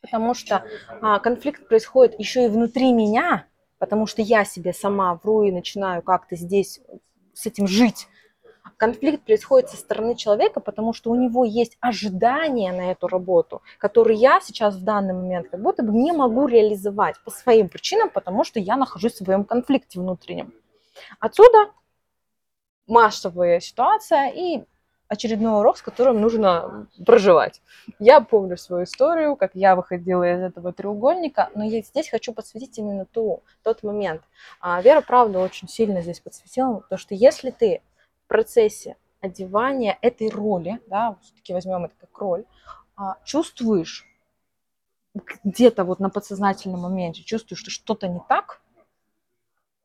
Потому 0.00 0.32
что 0.32 0.64
а, 1.02 1.18
конфликт 1.18 1.68
происходит 1.68 2.18
еще 2.18 2.46
и 2.46 2.48
внутри 2.48 2.92
меня, 2.92 3.44
потому 3.78 4.06
что 4.06 4.22
я 4.22 4.44
себе 4.44 4.72
сама 4.72 5.14
вру 5.14 5.42
и 5.42 5.52
начинаю 5.52 6.02
как-то 6.02 6.36
здесь 6.36 6.80
с 7.34 7.46
этим 7.46 7.66
жить. 7.66 8.08
Конфликт 8.80 9.26
происходит 9.26 9.68
со 9.68 9.76
стороны 9.76 10.14
человека, 10.14 10.58
потому 10.58 10.94
что 10.94 11.10
у 11.10 11.14
него 11.14 11.44
есть 11.44 11.76
ожидания 11.80 12.72
на 12.72 12.92
эту 12.92 13.08
работу, 13.08 13.60
которые 13.76 14.18
я 14.18 14.40
сейчас 14.40 14.74
в 14.74 14.82
данный 14.82 15.12
момент 15.12 15.50
как 15.50 15.60
будто 15.60 15.82
бы 15.82 15.92
не 15.92 16.12
могу 16.12 16.46
реализовать 16.46 17.16
по 17.22 17.30
своим 17.30 17.68
причинам, 17.68 18.08
потому 18.08 18.42
что 18.42 18.58
я 18.58 18.76
нахожусь 18.76 19.12
в 19.12 19.22
своем 19.22 19.44
конфликте 19.44 20.00
внутреннем. 20.00 20.54
Отсюда 21.18 21.72
массовая 22.86 23.60
ситуация 23.60 24.30
и 24.30 24.64
очередной 25.08 25.60
урок, 25.60 25.76
с 25.76 25.82
которым 25.82 26.22
нужно 26.22 26.88
проживать. 27.04 27.60
Я 27.98 28.22
помню 28.22 28.56
свою 28.56 28.84
историю, 28.84 29.36
как 29.36 29.50
я 29.52 29.76
выходила 29.76 30.22
из 30.22 30.40
этого 30.40 30.72
треугольника, 30.72 31.50
но 31.54 31.64
я 31.64 31.82
здесь 31.82 32.08
хочу 32.08 32.32
подсветить 32.32 32.78
именно 32.78 33.04
ту, 33.04 33.42
тот 33.62 33.82
момент. 33.82 34.22
А 34.58 34.80
Вера, 34.80 35.02
правда, 35.02 35.40
очень 35.40 35.68
сильно 35.68 36.00
здесь 36.00 36.20
подсветила, 36.20 36.76
потому 36.76 36.98
что 36.98 37.14
если 37.14 37.50
ты 37.50 37.82
процессе 38.30 38.96
одевания 39.20 39.98
этой 40.02 40.30
роли, 40.30 40.80
да, 40.86 41.16
все-таки 41.20 41.52
возьмем 41.52 41.84
это 41.84 41.94
как 42.00 42.16
роль, 42.16 42.44
а, 42.96 43.16
чувствуешь 43.24 44.06
где-то 45.44 45.82
вот 45.82 45.98
на 45.98 46.10
подсознательном 46.10 46.80
моменте, 46.80 47.24
чувствуешь, 47.24 47.58
что 47.58 47.70
что-то 47.70 48.06
не 48.06 48.20
так, 48.28 48.62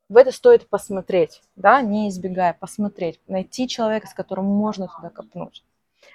в 0.08 0.16
это 0.16 0.30
стоит 0.30 0.68
посмотреть, 0.68 1.42
да, 1.56 1.82
не 1.82 2.08
избегая, 2.08 2.54
посмотреть, 2.54 3.20
найти 3.26 3.66
человека, 3.66 4.06
с 4.06 4.14
которым 4.14 4.44
можно 4.44 4.86
туда 4.86 5.10
копнуть. 5.10 5.64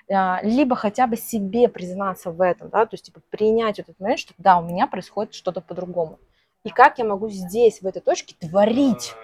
А, 0.09 0.39
либо 0.41 0.77
хотя 0.77 1.07
бы 1.07 1.17
себе 1.17 1.67
признаться 1.67 2.31
в 2.31 2.39
этом, 2.39 2.69
да, 2.69 2.85
то 2.85 2.93
есть 2.93 3.07
типа 3.07 3.19
принять 3.29 3.79
этот 3.79 3.99
момент, 3.99 4.19
что 4.19 4.33
да, 4.37 4.57
у 4.57 4.63
меня 4.63 4.87
происходит 4.87 5.33
что-то 5.33 5.59
по-другому. 5.59 6.17
И 6.63 6.69
как 6.69 6.97
я 6.97 7.03
могу 7.03 7.27
здесь, 7.27 7.81
в 7.81 7.85
этой 7.85 8.01
точке, 8.01 8.35
творить 8.39 9.15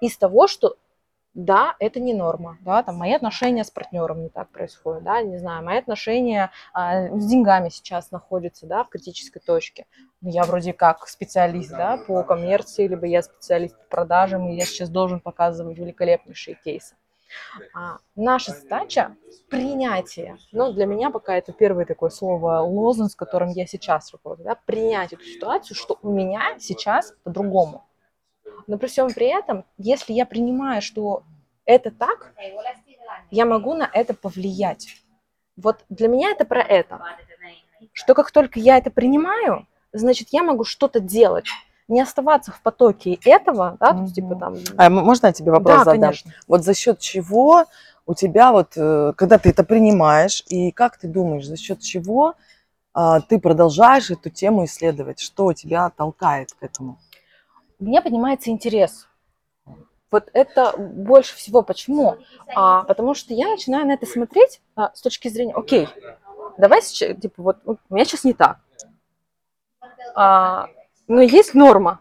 из 0.00 0.16
того, 0.16 0.46
что 0.46 0.76
да, 1.34 1.76
это 1.78 2.00
не 2.00 2.14
норма, 2.14 2.58
да, 2.62 2.82
там 2.82 2.96
мои 2.96 3.12
отношения 3.12 3.64
с 3.64 3.70
партнером 3.70 4.22
не 4.22 4.28
так 4.28 4.50
происходят, 4.50 5.04
да, 5.04 5.22
не 5.22 5.38
знаю, 5.38 5.64
мои 5.64 5.78
отношения 5.78 6.50
а, 6.72 7.08
с 7.16 7.26
деньгами 7.26 7.68
сейчас 7.68 8.10
находятся, 8.10 8.66
да, 8.66 8.84
в 8.84 8.88
критической 8.88 9.40
точке. 9.44 9.86
Я 10.20 10.42
вроде 10.44 10.72
как 10.72 11.06
специалист, 11.06 11.70
да, 11.70 11.96
по 11.96 12.22
коммерции, 12.24 12.88
либо 12.88 13.06
я 13.06 13.22
специалист 13.22 13.76
по 13.78 13.84
продажам, 13.84 14.48
и 14.48 14.56
я 14.56 14.64
сейчас 14.64 14.88
должен 14.88 15.20
показывать 15.20 15.78
великолепнейшие 15.78 16.56
кейсы. 16.64 16.96
А, 17.74 17.98
наша 18.16 18.52
задача 18.52 19.16
принятие. 19.50 20.38
Ну, 20.52 20.72
для 20.72 20.86
меня 20.86 21.10
пока 21.10 21.36
это 21.36 21.52
первое 21.52 21.84
такое 21.84 22.10
слово 22.10 22.60
лозунг, 22.60 23.10
с 23.10 23.14
которым 23.14 23.50
я 23.50 23.66
сейчас 23.66 24.12
работаю, 24.12 24.46
да, 24.46 24.54
принять 24.66 25.12
эту 25.12 25.22
ситуацию, 25.24 25.76
что 25.76 25.98
у 26.02 26.10
меня 26.10 26.58
сейчас 26.58 27.14
по-другому 27.24 27.87
но 28.68 28.78
при 28.78 28.86
всем 28.86 29.12
при 29.12 29.26
этом, 29.26 29.64
если 29.78 30.12
я 30.12 30.26
принимаю, 30.26 30.80
что 30.80 31.24
это 31.64 31.90
так, 31.90 32.32
я 33.30 33.46
могу 33.46 33.74
на 33.74 33.90
это 33.92 34.14
повлиять. 34.14 34.88
Вот 35.56 35.84
для 35.88 36.06
меня 36.06 36.30
это 36.30 36.44
про 36.44 36.62
это. 36.62 37.00
Что 37.92 38.14
как 38.14 38.30
только 38.30 38.60
я 38.60 38.76
это 38.76 38.90
принимаю, 38.90 39.66
значит, 39.92 40.28
я 40.30 40.42
могу 40.42 40.64
что-то 40.64 41.00
делать. 41.00 41.46
Не 41.88 42.02
оставаться 42.02 42.52
в 42.52 42.60
потоке 42.60 43.18
этого, 43.24 43.78
да, 43.80 43.94
то 43.94 44.02
есть, 44.02 44.14
типа 44.14 44.36
там... 44.36 44.56
А 44.76 44.90
можно 44.90 45.28
я 45.28 45.32
тебе 45.32 45.50
вопрос 45.50 45.78
да, 45.78 45.84
задам? 45.84 46.00
конечно. 46.02 46.32
Вот 46.46 46.62
за 46.62 46.74
счет 46.74 46.98
чего 46.98 47.64
у 48.04 48.14
тебя 48.14 48.52
вот, 48.52 48.72
э, 48.76 49.14
когда 49.16 49.38
ты 49.38 49.48
это 49.50 49.64
принимаешь, 49.64 50.44
и 50.48 50.70
как 50.70 50.98
ты 50.98 51.08
думаешь, 51.08 51.46
за 51.46 51.56
счет 51.56 51.80
чего 51.80 52.34
а, 52.92 53.20
ты 53.20 53.38
продолжаешь 53.38 54.10
эту 54.10 54.28
тему 54.28 54.66
исследовать? 54.66 55.20
Что 55.20 55.54
тебя 55.54 55.88
толкает 55.90 56.52
к 56.52 56.62
этому? 56.62 56.98
У 57.78 57.84
меня 57.84 58.02
поднимается 58.02 58.50
интерес. 58.50 59.08
Вот 60.10 60.30
это 60.32 60.74
больше 60.78 61.36
всего 61.36 61.62
почему? 61.62 62.16
А, 62.54 62.84
потому 62.84 63.14
что 63.14 63.34
я 63.34 63.48
начинаю 63.48 63.86
на 63.86 63.92
это 63.92 64.06
смотреть 64.06 64.60
а, 64.74 64.90
с 64.94 65.02
точки 65.02 65.28
зрения, 65.28 65.54
окей, 65.54 65.86
давай 66.56 66.82
сейчас, 66.82 67.20
типа, 67.20 67.42
вот 67.42 67.58
у 67.64 67.76
меня 67.94 68.04
сейчас 68.04 68.24
не 68.24 68.32
так. 68.32 68.58
А, 70.14 70.68
но 71.06 71.20
есть 71.20 71.54
норма. 71.54 72.00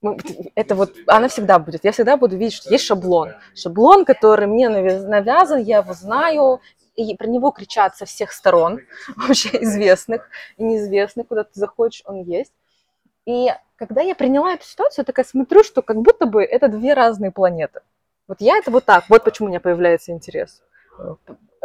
Ну, 0.00 0.16
это 0.54 0.74
вот, 0.76 0.94
она 1.08 1.26
всегда 1.28 1.58
будет. 1.58 1.84
Я 1.84 1.90
всегда 1.90 2.16
буду 2.16 2.36
видеть, 2.36 2.54
что 2.54 2.70
есть 2.70 2.84
шаблон. 2.84 3.32
Шаблон, 3.54 4.04
который 4.04 4.46
мне 4.46 4.68
навязан, 4.68 5.60
я 5.60 5.78
его 5.78 5.92
знаю, 5.92 6.60
и 6.94 7.16
про 7.16 7.26
него 7.26 7.50
кричат 7.50 7.96
со 7.96 8.04
всех 8.04 8.32
сторон, 8.32 8.80
вообще 9.16 9.48
известных 9.62 10.28
и 10.56 10.62
неизвестных, 10.62 11.26
куда 11.26 11.44
ты 11.44 11.50
заходишь, 11.54 12.02
он 12.04 12.22
есть. 12.22 12.52
И 13.28 13.54
когда 13.76 14.00
я 14.00 14.14
приняла 14.14 14.54
эту 14.54 14.64
ситуацию, 14.64 15.02
я 15.02 15.04
такая 15.04 15.26
смотрю, 15.26 15.62
что 15.62 15.82
как 15.82 16.00
будто 16.00 16.24
бы 16.24 16.42
это 16.42 16.68
две 16.68 16.94
разные 16.94 17.30
планеты. 17.30 17.82
Вот 18.26 18.40
я 18.40 18.56
это 18.56 18.70
вот 18.70 18.86
так, 18.86 19.04
вот 19.10 19.22
почему 19.22 19.46
у 19.46 19.50
меня 19.50 19.60
появляется 19.60 20.12
интерес. 20.12 20.62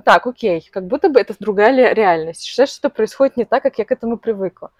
Так, 0.04 0.28
окей, 0.28 0.70
как 0.74 0.88
будто 0.88 1.08
бы 1.08 1.22
это 1.22 1.34
другая 1.40 1.94
реальность. 1.94 2.46
Что 2.46 2.66
что 2.66 2.90
происходит 2.90 3.38
не 3.38 3.46
так, 3.46 3.64
как 3.64 3.80
я 3.80 3.86
к 3.86 3.94
этому 3.94 4.18
привыкла. 4.18 4.72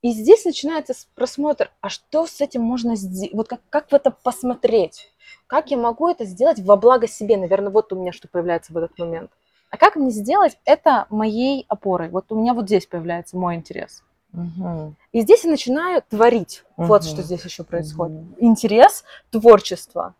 И 0.00 0.10
здесь 0.10 0.44
начинается 0.44 0.94
просмотр, 1.14 1.70
а 1.80 1.88
что 1.88 2.26
с 2.26 2.40
этим 2.40 2.62
можно 2.62 2.96
сделать? 2.96 3.32
Вот 3.32 3.46
как, 3.46 3.60
как 3.70 3.92
в 3.92 3.94
это 3.94 4.10
посмотреть? 4.10 5.08
Как 5.46 5.70
я 5.70 5.76
могу 5.76 6.08
это 6.08 6.24
сделать 6.24 6.58
во 6.58 6.76
благо 6.76 7.06
себе? 7.06 7.36
Наверное, 7.36 7.70
вот 7.70 7.92
у 7.92 7.96
меня 7.96 8.10
что 8.10 8.26
появляется 8.26 8.72
в 8.72 8.76
этот 8.76 8.98
момент. 8.98 9.30
А 9.70 9.76
как 9.76 9.94
мне 9.94 10.10
сделать 10.10 10.58
это 10.64 11.06
моей 11.10 11.64
опорой? 11.68 12.08
Вот 12.08 12.32
у 12.32 12.34
меня 12.34 12.54
вот 12.54 12.64
здесь 12.64 12.86
появляется 12.86 13.36
мой 13.36 13.54
интерес. 13.54 14.02
Угу. 14.32 14.94
И 15.12 15.20
здесь 15.20 15.44
я 15.44 15.50
начинаю 15.50 16.02
творить. 16.08 16.64
Мгм. 16.76 16.88
Вот 16.88 17.04
что 17.04 17.22
здесь 17.22 17.44
еще 17.44 17.64
происходит. 17.64 18.16
Мгм. 18.22 18.34
Интерес, 18.38 19.04
творчество. 19.30 20.14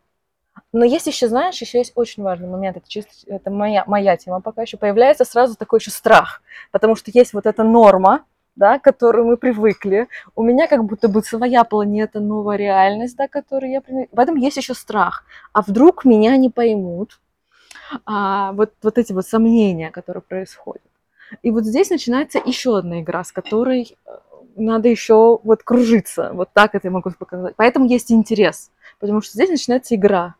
Но 0.72 0.84
есть 0.84 1.06
еще, 1.06 1.28
знаешь, 1.28 1.60
еще 1.60 1.78
есть 1.78 1.92
очень 1.94 2.22
важный 2.22 2.48
момент, 2.48 2.76
это 2.76 2.88
чисто, 2.88 3.10
это 3.26 3.50
моя, 3.50 3.84
моя 3.86 4.16
тема 4.16 4.40
пока 4.40 4.62
еще, 4.62 4.76
появляется 4.76 5.24
сразу 5.24 5.56
такой 5.56 5.78
еще 5.78 5.90
страх, 5.90 6.42
потому 6.70 6.94
что 6.94 7.10
есть 7.12 7.32
вот 7.32 7.46
эта 7.46 7.62
норма, 7.62 8.24
да, 8.54 8.78
к 8.78 8.82
которой 8.84 9.24
мы 9.24 9.36
привыкли, 9.38 10.08
у 10.34 10.42
меня 10.42 10.66
как 10.68 10.84
будто 10.84 11.08
бы 11.08 11.22
своя 11.22 11.64
планета, 11.64 12.20
новая 12.20 12.56
реальность, 12.56 13.16
да, 13.16 13.28
которую 13.28 13.72
я 13.72 13.80
привыкла. 13.80 14.14
Поэтому 14.14 14.38
есть 14.38 14.58
еще 14.58 14.74
страх. 14.74 15.24
А 15.52 15.62
вдруг 15.62 16.04
меня 16.04 16.36
не 16.36 16.50
поймут? 16.50 17.20
А, 18.04 18.52
вот, 18.52 18.72
вот 18.82 18.98
эти 18.98 19.12
вот 19.12 19.26
сомнения, 19.26 19.90
которые 19.90 20.22
происходят. 20.22 20.82
И 21.42 21.50
вот 21.50 21.64
здесь 21.64 21.90
начинается 21.90 22.38
еще 22.44 22.78
одна 22.78 23.00
игра, 23.00 23.24
с 23.24 23.32
которой 23.32 23.96
э, 24.06 24.10
надо 24.56 24.88
еще 24.88 25.38
вот 25.42 25.62
кружиться. 25.62 26.30
Вот 26.32 26.50
так 26.52 26.74
это 26.74 26.88
я 26.88 26.90
могу 26.90 27.10
показать. 27.10 27.54
Поэтому 27.56 27.86
есть 27.86 28.12
интерес. 28.12 28.70
Потому 28.98 29.20
что 29.20 29.32
здесь 29.32 29.50
начинается 29.50 29.94
игра. 29.94 30.34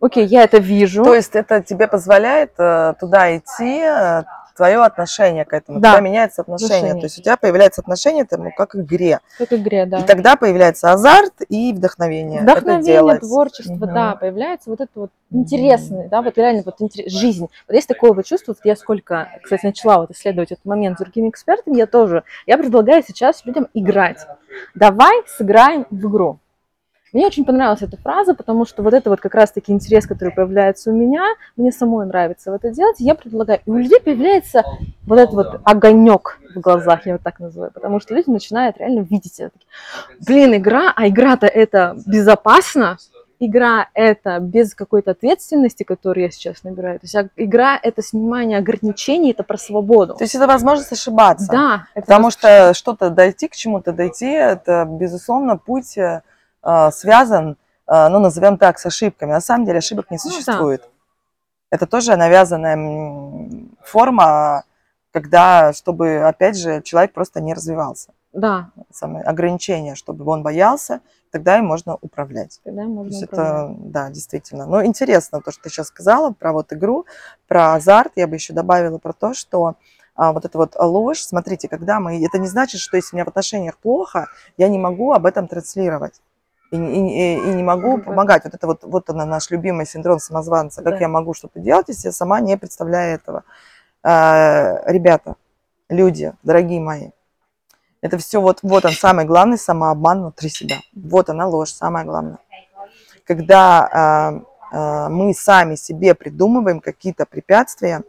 Окей, 0.00 0.26
я 0.26 0.44
это 0.44 0.58
вижу. 0.58 1.02
То 1.02 1.14
есть 1.14 1.34
это 1.34 1.62
тебе 1.62 1.88
позволяет 1.88 2.52
э, 2.58 2.94
туда 3.00 3.36
идти, 3.36 3.80
э, 3.80 4.22
твое 4.58 4.82
отношение 4.84 5.44
к 5.44 5.52
этому. 5.54 5.80
Да. 5.80 5.90
У 5.90 5.92
тебя 5.92 6.00
меняется 6.00 6.42
отношение. 6.42 6.76
Отношение. 6.76 7.00
То 7.00 7.06
есть 7.06 7.18
у 7.18 7.22
тебя 7.22 7.36
появляется 7.36 7.80
отношение 7.80 8.24
к 8.24 8.32
этому 8.32 8.52
как 8.54 8.70
к 8.70 8.76
игре. 8.76 9.20
Как 9.38 9.52
игре, 9.52 9.86
да. 9.86 10.00
И 10.00 10.02
тогда 10.02 10.36
появляется 10.36 10.92
азарт 10.92 11.32
и 11.48 11.72
вдохновение. 11.72 12.40
это 12.42 12.52
Вдохновение, 12.52 12.92
делать. 12.92 13.20
творчество, 13.20 13.72
Мгм. 13.86 13.94
да, 13.94 14.16
появляется 14.16 14.68
вот 14.68 14.80
это 14.80 14.90
вот 14.94 15.10
интересный, 15.30 16.08
да, 16.08 16.22
вот 16.22 16.36
реально 16.36 16.62
вот 16.66 16.74
интерес, 16.80 17.12
жизнь. 17.12 17.48
Вот 17.68 17.74
есть 17.74 17.88
такое 17.88 18.12
вот 18.12 18.26
чувство, 18.26 18.52
вот 18.52 18.58
я 18.64 18.76
сколько, 18.76 19.28
кстати, 19.42 19.64
начала 19.66 19.98
вот 20.00 20.10
исследовать 20.10 20.52
этот 20.52 20.64
момент 20.64 20.98
с 20.98 21.00
другими 21.02 21.28
экспертами, 21.28 21.76
я 21.76 21.86
тоже, 21.86 22.24
я 22.46 22.58
предлагаю 22.58 23.02
сейчас 23.06 23.44
людям 23.44 23.68
играть. 23.74 24.26
Давай 24.74 25.22
сыграем 25.26 25.86
в 25.90 26.08
игру. 26.08 26.40
Мне 27.12 27.26
очень 27.26 27.44
понравилась 27.44 27.82
эта 27.82 27.96
фраза, 27.96 28.34
потому 28.34 28.66
что 28.66 28.82
вот 28.82 28.92
это 28.94 29.08
вот 29.10 29.20
как 29.20 29.34
раз-таки 29.34 29.72
интерес, 29.72 30.06
который 30.06 30.30
появляется 30.32 30.90
у 30.90 30.94
меня, 30.94 31.24
мне 31.56 31.72
самой 31.72 32.06
нравится 32.06 32.50
в 32.50 32.54
это 32.54 32.70
делать, 32.70 32.96
я 33.00 33.14
предлагаю. 33.14 33.60
И 33.64 33.70
у 33.70 33.76
людей 33.76 34.00
появляется 34.00 34.62
вот 35.06 35.18
этот 35.18 35.34
вот 35.34 35.60
огонек 35.64 36.38
в 36.54 36.60
глазах, 36.60 37.06
я 37.06 37.12
вот 37.14 37.22
так 37.22 37.40
называю, 37.40 37.70
потому 37.72 38.00
что 38.00 38.14
люди 38.14 38.30
начинают 38.30 38.76
реально 38.78 39.00
видеть 39.00 39.40
это. 39.40 39.52
Блин, 40.26 40.54
игра, 40.54 40.92
а 40.94 41.08
игра-то 41.08 41.46
это 41.46 41.96
безопасно, 42.06 42.98
игра 43.40 43.88
это 43.94 44.38
без 44.40 44.74
какой-то 44.74 45.12
ответственности, 45.12 45.84
которую 45.84 46.24
я 46.24 46.30
сейчас 46.30 46.64
набираю. 46.64 46.98
То 46.98 47.04
есть 47.04 47.14
а- 47.14 47.28
игра 47.36 47.78
это 47.82 48.02
снимание 48.02 48.58
ограничений, 48.58 49.30
это 49.30 49.44
про 49.44 49.56
свободу. 49.56 50.14
То 50.14 50.24
есть 50.24 50.34
это 50.34 50.46
возможность 50.46 50.92
ошибаться. 50.92 51.48
да, 51.50 51.86
Потому 51.94 52.24
воз- 52.24 52.34
что 52.34 52.74
что-то 52.74 53.10
дойти, 53.10 53.48
к 53.48 53.52
чему-то 53.54 53.92
дойти, 53.92 54.26
это, 54.26 54.84
безусловно, 54.90 55.56
путь 55.56 55.96
э, 56.62 56.90
связан, 56.92 57.56
э, 57.86 58.08
ну, 58.08 58.18
назовем 58.18 58.58
так, 58.58 58.78
с 58.78 58.86
ошибками. 58.86 59.32
На 59.32 59.40
самом 59.40 59.64
деле 59.66 59.78
ошибок 59.78 60.10
не 60.10 60.18
Ну 60.22 60.30
да. 60.30 60.36
существует. 60.36 60.88
Это 61.70 61.86
тоже 61.86 62.16
навязанная 62.16 62.76
форма, 63.82 64.64
когда, 65.12 65.72
чтобы, 65.72 66.18
опять 66.18 66.56
же, 66.56 66.82
человек 66.82 67.12
просто 67.12 67.40
не 67.40 67.54
развивался. 67.54 68.12
да, 68.32 68.70
Самое 68.92 69.24
ограничение, 69.24 69.94
чтобы 69.94 70.24
он 70.30 70.42
боялся, 70.42 71.00
тогда 71.30 71.58
им 71.58 71.66
можно 71.66 71.96
управлять. 72.00 72.60
тогда 72.64 72.82
То 72.82 72.88
можно 72.88 73.10
есть 73.10 73.22
управлять. 73.24 73.70
это, 73.72 73.74
да, 73.80 74.10
действительно. 74.10 74.66
Но 74.66 74.84
интересно 74.84 75.40
то, 75.42 75.50
что 75.50 75.62
ты 75.64 75.70
сейчас 75.70 75.88
сказала 75.88 76.30
про 76.32 76.52
вот 76.52 76.72
игру, 76.72 77.04
про 77.48 77.74
азарт. 77.74 78.12
Я 78.16 78.26
бы 78.26 78.36
еще 78.36 78.52
добавила 78.54 78.98
про 78.98 79.12
то, 79.12 79.34
что 79.34 79.74
а, 80.14 80.32
вот 80.32 80.44
эта 80.44 80.56
вот 80.58 80.74
ложь, 80.78 81.20
смотрите, 81.20 81.68
когда 81.68 82.00
мы... 82.00 82.24
Это 82.24 82.38
не 82.38 82.48
значит, 82.48 82.80
что 82.80 82.96
если 82.96 83.14
у 83.14 83.16
меня 83.16 83.24
в 83.24 83.28
отношениях 83.28 83.76
плохо, 83.78 84.28
я 84.56 84.68
не 84.68 84.78
могу 84.78 85.12
об 85.12 85.26
этом 85.26 85.48
транслировать. 85.48 86.20
И, 86.70 86.76
не- 86.76 87.36
и- 87.36 87.50
и 87.50 87.54
не 87.54 87.62
могу 87.62 87.92
Мгм. 87.96 88.02
помогать. 88.02 88.44
Вот 88.44 88.54
это 88.54 88.66
вот, 88.66 88.84
вот 88.84 89.08
она, 89.10 89.24
наш 89.24 89.50
любимый 89.50 89.86
синдром 89.86 90.18
самозванца. 90.18 90.82
Как 90.82 90.94
Да. 90.94 91.00
я 91.00 91.08
могу 91.08 91.32
что-то 91.32 91.60
делать, 91.60 91.88
если 91.88 92.08
я 92.08 92.12
сама 92.12 92.40
не 92.40 92.56
представляю 92.58 93.14
этого? 93.14 93.44
А, 94.02 94.82
ребята, 94.86 95.36
люди, 95.88 96.32
дорогие 96.42 96.80
мои, 96.80 97.10
это 98.02 98.18
все 98.18 98.40
вот, 98.40 98.60
вот 98.62 98.84
он, 98.84 98.92
самый 98.92 99.24
главный 99.24 99.58
самообман 99.58 100.20
внутри 100.20 100.50
себя. 100.50 100.76
Вот 100.94 101.30
она 101.30 101.46
ложь, 101.46 101.72
самое 101.72 102.04
главное. 102.04 102.38
Когда 103.26 104.42
а, 104.72 105.06
э, 105.06 105.08
мы 105.08 105.34
сами 105.34 105.74
себе 105.74 106.14
придумываем 106.14 106.80
какие-то 106.80 107.26
препятствия, 107.26 108.02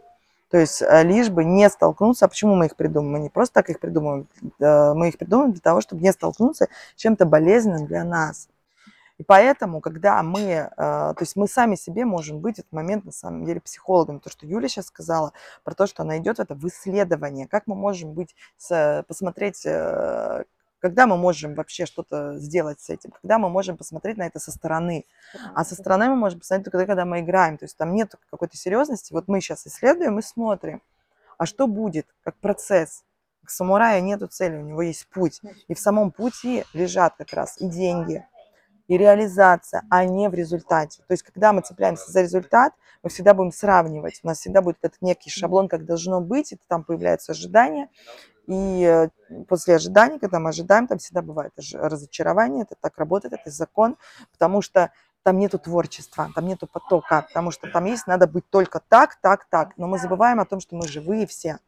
то 0.50 0.58
есть 0.58 0.82
э, 0.82 1.02
лишь 1.04 1.30
бы 1.30 1.44
не 1.44 1.68
столкнуться. 1.70 2.24
А 2.24 2.28
почему 2.28 2.56
мы 2.56 2.66
их 2.66 2.76
придумываем? 2.76 3.12
Мы 3.12 3.20
не 3.20 3.30
просто 3.30 3.54
так 3.54 3.70
их 3.70 3.78
придумываем, 3.78 4.26
э, 4.58 4.94
мы 4.94 5.08
их 5.08 5.18
придумываем 5.18 5.52
для 5.52 5.60
того, 5.60 5.80
чтобы 5.80 6.02
не 6.02 6.12
столкнуться 6.12 6.68
с 6.96 7.00
чем-то 7.00 7.24
болезненным 7.24 7.86
для 7.86 8.04
нас. 8.04 8.48
И 9.18 9.22
поэтому, 9.22 9.80
когда 9.80 10.22
мы, 10.22 10.40
э, 10.40 10.68
то 10.76 11.16
есть 11.20 11.36
мы 11.36 11.46
сами 11.46 11.76
себе 11.76 12.04
можем 12.04 12.40
быть 12.40 12.56
в 12.56 12.60
этот 12.60 12.72
момент 12.72 13.04
на 13.04 13.12
самом 13.12 13.44
деле 13.44 13.60
психологами. 13.60 14.18
То, 14.18 14.30
что 14.30 14.46
Юля 14.46 14.66
сейчас 14.68 14.86
сказала, 14.86 15.32
про 15.62 15.74
то, 15.74 15.86
что 15.86 16.02
она 16.02 16.18
идет 16.18 16.38
в 16.38 16.40
это 16.40 16.54
в 16.54 16.66
исследование. 16.66 17.46
Как 17.46 17.66
мы 17.66 17.76
можем 17.76 18.12
быть, 18.14 18.34
посмотреть, 18.58 19.66
когда 20.80 21.06
мы 21.06 21.16
можем 21.16 21.54
вообще 21.54 21.86
что-то 21.86 22.38
сделать 22.38 22.80
с 22.80 22.90
этим, 22.90 23.10
когда 23.10 23.38
мы 23.38 23.48
можем 23.48 23.76
посмотреть 23.76 24.16
на 24.16 24.26
это 24.26 24.38
со 24.38 24.50
стороны. 24.50 25.04
А 25.54 25.64
со 25.64 25.74
стороны 25.74 26.08
мы 26.08 26.16
можем 26.16 26.40
посмотреть 26.40 26.72
только 26.72 26.86
когда 26.86 27.04
мы 27.04 27.20
играем. 27.20 27.58
То 27.58 27.66
есть 27.66 27.76
там 27.76 27.94
нет 27.94 28.14
какой-то 28.30 28.56
серьезности. 28.56 29.12
Вот 29.12 29.28
мы 29.28 29.40
сейчас 29.40 29.66
исследуем 29.66 30.18
и 30.18 30.22
смотрим, 30.22 30.82
а 31.38 31.46
что 31.46 31.66
будет, 31.66 32.06
как 32.24 32.36
процесс. 32.36 33.04
К 33.44 33.50
самураю 33.50 34.02
нету 34.02 34.26
цели, 34.26 34.56
у 34.56 34.62
него 34.62 34.82
есть 34.82 35.06
путь. 35.08 35.40
И 35.68 35.74
в 35.74 35.78
самом 35.78 36.12
пути 36.12 36.64
лежат 36.72 37.14
как 37.16 37.32
раз 37.32 37.60
и 37.60 37.68
деньги, 37.68 38.26
и 38.90 38.98
реализация, 38.98 39.84
а 39.88 40.04
не 40.04 40.28
в 40.28 40.34
результате. 40.34 41.04
То 41.06 41.12
есть, 41.12 41.22
когда 41.22 41.52
мы 41.52 41.62
цепляемся 41.62 42.10
за 42.10 42.22
результат, 42.22 42.72
мы 43.04 43.10
всегда 43.10 43.34
будем 43.34 43.52
сравнивать. 43.52 44.18
У 44.24 44.26
нас 44.26 44.40
всегда 44.40 44.62
будет 44.62 44.78
этот 44.82 45.00
некий 45.00 45.30
шаблон, 45.30 45.68
как 45.68 45.84
должно 45.84 46.20
быть, 46.20 46.50
и 46.50 46.58
там 46.66 46.82
появляются 46.82 47.30
ожидания. 47.30 47.88
И 48.48 48.82
э, 48.82 49.10
после 49.46 49.76
ожидания, 49.76 50.18
когда 50.18 50.40
мы 50.40 50.48
ожидаем, 50.48 50.88
там 50.88 50.98
всегда 50.98 51.22
бывает 51.22 51.52
разочарование, 51.72 52.64
это 52.64 52.74
так 52.80 52.98
работает, 52.98 53.34
это 53.34 53.48
закон, 53.48 53.96
потому 54.32 54.60
что 54.60 54.90
там 55.22 55.38
нету 55.38 55.60
творчества, 55.60 56.28
там 56.34 56.48
нету 56.48 56.66
потока, 56.66 57.26
потому 57.28 57.52
что 57.52 57.70
там 57.70 57.84
есть, 57.84 58.08
надо 58.08 58.26
быть 58.26 58.50
только 58.50 58.80
так, 58.88 59.20
так, 59.20 59.44
так. 59.48 59.70
Но 59.76 59.86
мы 59.86 60.00
забываем 60.00 60.40
о 60.40 60.46
том, 60.46 60.58
что 60.58 60.74
мы 60.74 60.88
живые 60.88 61.28
все, 61.28 61.60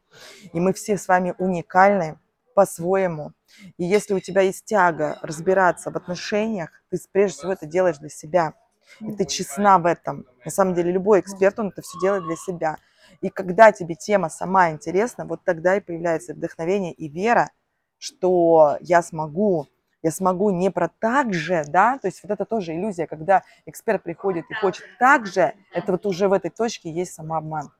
и 0.53 0.59
мы 0.59 0.73
все 0.73 0.99
с 0.99 1.07
вами 1.07 1.37
уникальны, 1.39 2.19
по-своему. 2.55 3.33
И 3.79 3.85
если 3.85 4.15
у 4.15 4.21
тебя 4.21 4.43
есть 4.43 4.65
тяга 4.65 5.19
разбираться 5.23 5.91
в 5.91 5.97
отношениях, 5.97 6.71
ты 6.91 6.99
прежде 7.11 7.39
всего 7.39 7.53
это 7.53 7.67
делаешь 7.67 7.99
для 7.99 8.09
себя. 8.09 8.55
И 9.01 9.13
ты 9.13 9.25
честна 9.25 9.79
в 9.79 9.87
этом. 9.87 10.27
На 10.45 10.51
самом 10.51 10.75
деле 10.75 10.93
любой 10.93 11.21
эксперт, 11.21 11.59
он 11.59 11.69
это 11.69 11.83
все 11.83 11.99
делает 12.01 12.25
для 12.25 12.37
себя. 12.37 12.77
И 13.21 13.31
когда 13.31 13.73
тебе 13.73 13.95
тема 13.95 14.29
сама 14.29 14.71
интересна, 14.71 15.25
вот 15.25 15.45
тогда 15.45 15.77
и 15.77 15.81
появляется 15.81 16.35
вдохновение 16.35 16.93
и 16.93 17.09
вера, 17.09 17.51
что 17.99 18.77
я 18.81 19.03
смогу, 19.03 19.69
я 20.03 20.11
смогу 20.11 20.51
не 20.51 20.71
про 20.71 20.89
так 20.89 21.33
же, 21.33 21.65
да, 21.69 21.99
то 21.99 22.09
есть 22.09 22.23
вот 22.23 22.33
это 22.33 22.45
тоже 22.45 22.75
иллюзия, 22.75 23.07
когда 23.07 23.45
эксперт 23.67 24.03
приходит 24.03 24.45
и 24.51 24.55
хочет 24.55 24.85
так 24.99 25.27
же, 25.27 25.55
это 25.73 25.93
вот 25.93 26.07
уже 26.07 26.29
в 26.29 26.33
этой 26.33 26.51
точке 26.51 26.91
есть 26.91 27.15
самообман. 27.15 27.71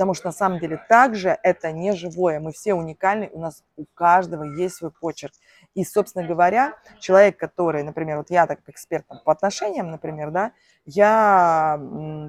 Потому 0.00 0.14
что 0.14 0.28
на 0.28 0.32
самом 0.32 0.58
деле 0.60 0.82
также 0.88 1.38
это 1.42 1.72
не 1.72 1.92
живое. 1.92 2.40
Мы 2.40 2.52
все 2.52 2.72
уникальны, 2.72 3.28
у 3.34 3.38
нас 3.38 3.62
у 3.76 3.84
каждого 3.92 4.44
есть 4.44 4.76
свой 4.76 4.90
почерк. 4.90 5.34
И, 5.74 5.84
собственно 5.84 6.26
говоря, 6.26 6.72
человек, 7.00 7.36
который, 7.36 7.82
например, 7.82 8.16
вот 8.16 8.30
я 8.30 8.46
так 8.46 8.60
как 8.60 8.70
эксперт 8.70 9.04
по 9.26 9.32
отношениям, 9.32 9.90
например, 9.90 10.30
да, 10.30 10.52
я 10.86 11.78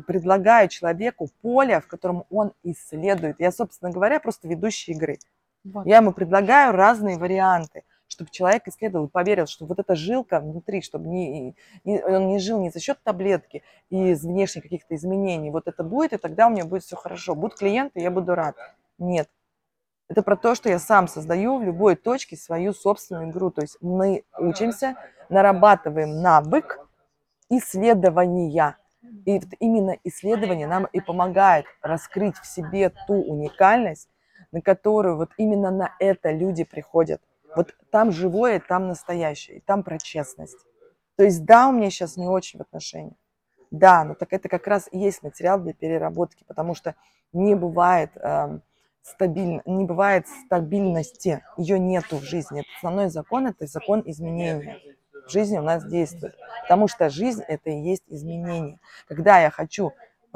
предлагаю 0.06 0.68
человеку 0.68 1.30
поле, 1.42 1.80
в 1.80 1.88
котором 1.88 2.26
он 2.30 2.52
исследует. 2.62 3.40
Я, 3.40 3.54
собственно 3.54 3.90
говоря, 3.90 4.20
просто 4.20 4.50
ведущий 4.50 4.92
игры. 4.92 5.18
Вот. 5.64 5.86
Я 5.86 6.00
ему 6.00 6.12
предлагаю 6.12 6.74
разные 6.74 7.18
варианты 7.18 7.84
чтобы 8.12 8.30
человек 8.30 8.68
исследовал, 8.68 9.08
поверил, 9.08 9.48
что 9.48 9.66
вот 9.66 9.80
эта 9.80 9.96
жилка 9.96 10.42
внутри, 10.42 10.82
чтобы 10.82 11.08
не, 11.08 11.56
не, 11.86 12.04
он 12.04 12.28
не 12.28 12.40
жил 12.40 12.60
не 12.60 12.70
за 12.70 12.82
счет 12.82 13.00
таблетки 13.04 13.64
и 13.90 14.10
из 14.10 14.26
внешних 14.26 14.64
каких-то 14.64 14.96
изменений. 14.96 15.50
Вот 15.50 15.68
это 15.68 15.82
будет, 15.82 16.12
и 16.12 16.18
тогда 16.18 16.48
у 16.48 16.50
меня 16.50 16.66
будет 16.66 16.84
все 16.84 16.98
хорошо. 16.98 17.36
Будут 17.36 17.58
клиенты, 17.58 18.02
я 18.02 18.12
буду 18.12 18.36
рад. 18.36 18.58
Нет. 18.98 19.30
Это 20.10 20.24
про 20.24 20.36
то, 20.36 20.56
что 20.56 20.68
я 20.68 20.78
сам 20.78 21.08
создаю 21.08 21.58
в 21.58 21.64
любой 21.64 21.96
точке 21.96 22.36
свою 22.36 22.74
собственную 22.74 23.30
игру. 23.30 23.50
То 23.50 23.62
есть 23.62 23.78
мы 23.80 24.26
учимся, 24.38 24.98
нарабатываем 25.30 26.22
навык 26.22 26.86
исследования. 27.50 28.76
И 29.26 29.42
именно 29.60 29.98
исследование 30.04 30.68
нам 30.68 30.86
и 30.92 31.00
помогает 31.00 31.66
раскрыть 31.82 32.36
в 32.38 32.46
себе 32.46 32.92
ту 33.08 33.14
уникальность, 33.14 34.10
на 34.52 34.62
которую 34.62 35.16
вот 35.16 35.30
именно 35.38 35.72
на 35.72 35.96
это 35.98 36.32
люди 36.32 36.66
приходят. 36.66 37.22
Вот 37.56 37.76
там 37.92 38.12
живое, 38.12 38.60
там 38.60 38.88
настоящее, 38.88 39.62
там 39.66 39.84
про 39.84 39.98
честность. 39.98 40.58
То 41.18 41.24
есть 41.24 41.44
да, 41.46 41.68
у 41.68 41.72
меня 41.72 41.90
сейчас 41.90 42.18
не 42.18 42.28
очень 42.28 42.60
в 42.60 42.62
отношениях. 42.62 43.16
Да, 43.72 44.04
но 44.04 44.16
так 44.16 44.34
это 44.34 44.50
как 44.50 44.68
раз 44.68 44.90
и 44.92 44.98
есть 44.98 45.24
материал 45.24 45.60
для 45.60 45.74
переработки, 45.74 46.44
потому 46.46 46.76
что 46.76 46.96
не 47.32 47.56
бывает 47.56 48.12
э, 48.18 48.60
стабильно, 49.02 49.62
не 49.66 49.86
бывает 49.86 50.28
стабильности, 50.46 51.44
ее 51.58 51.80
нету 51.80 52.18
в 52.18 52.24
жизни. 52.24 52.62
Это 52.62 52.70
основной 52.78 53.10
закон, 53.10 53.48
это 53.48 53.66
закон 53.68 54.04
изменения. 54.06 54.80
В 55.26 55.32
жизни 55.32 55.58
у 55.58 55.62
нас 55.62 55.86
действует, 55.86 56.36
потому 56.64 56.88
что 56.88 57.10
жизнь 57.10 57.44
это 57.48 57.70
и 57.70 57.80
есть 57.80 58.04
изменение. 58.08 58.80
Когда 59.08 59.40
я 59.40 59.50
хочу 59.52 59.94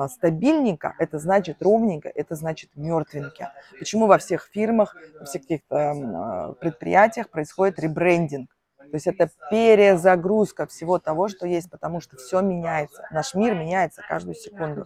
стабильненько, 0.07 0.95
это 0.99 1.19
значит 1.19 1.61
ровненько, 1.61 2.09
это 2.09 2.35
значит 2.35 2.69
мертвенько. 2.75 3.53
Почему 3.79 4.07
во 4.07 4.17
всех 4.17 4.49
фирмах, 4.51 4.95
во 5.19 5.25
всех 5.25 5.43
каких-то 5.43 5.75
а, 5.77 6.53
предприятиях 6.53 7.29
происходит 7.29 7.79
ребрендинг? 7.79 8.49
То 8.77 8.95
есть 8.95 9.07
это 9.07 9.29
перезагрузка 9.49 10.67
всего 10.67 10.99
того, 10.99 11.27
что 11.27 11.47
есть, 11.47 11.69
потому 11.69 12.01
что 12.01 12.17
все 12.17 12.41
меняется. 12.41 13.07
Наш 13.11 13.33
мир 13.33 13.55
меняется 13.55 14.01
каждую 14.07 14.35
секунду. 14.35 14.85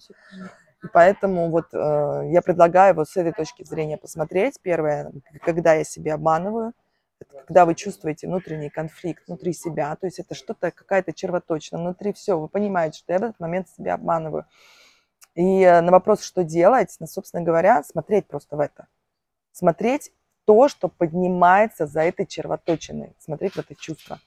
И 0.84 0.88
поэтому 0.94 1.50
вот 1.50 1.74
э, 1.74 2.30
я 2.32 2.42
предлагаю 2.42 2.96
вот 2.96 3.10
с 3.10 3.18
этой 3.18 3.34
точки 3.34 3.64
зрения 3.64 3.98
посмотреть. 3.98 4.56
Первое, 4.62 5.12
когда 5.42 5.74
я 5.74 5.84
себя 5.84 6.14
обманываю, 6.14 6.74
это 7.20 7.44
когда 7.46 7.66
вы 7.66 7.76
чувствуете 7.76 8.28
внутренний 8.28 8.70
конфликт 8.70 9.28
внутри 9.28 9.52
себя, 9.52 9.94
то 9.98 10.08
есть 10.08 10.20
это 10.20 10.36
что-то, 10.36 10.72
какая-то 10.72 11.12
червоточина 11.12 11.82
внутри, 11.82 12.14
все, 12.14 12.40
вы 12.40 12.48
понимаете, 12.48 13.00
что 13.00 13.12
я 13.12 13.20
в 13.20 13.24
этот 13.24 13.40
момент 13.40 13.68
себя 13.70 13.96
обманываю. 13.96 14.46
И 15.40 15.62
э, 15.62 15.80
на 15.80 15.90
вопрос, 15.94 16.22
что 16.22 16.44
делать, 16.44 16.92
собственно 17.06 17.42
говоря, 17.42 17.82
смотреть 17.84 18.28
просто 18.28 18.58
в 18.58 18.60
это. 18.60 18.88
Смотреть 19.54 20.12
то, 20.44 20.68
что 20.68 20.90
поднимается 20.90 21.88
за 21.88 22.02
этой 22.02 22.26
червоточиной. 22.26 23.16
Смотреть 23.20 23.54
в 23.54 23.60
это 23.60 23.74
чувство. 23.74 24.20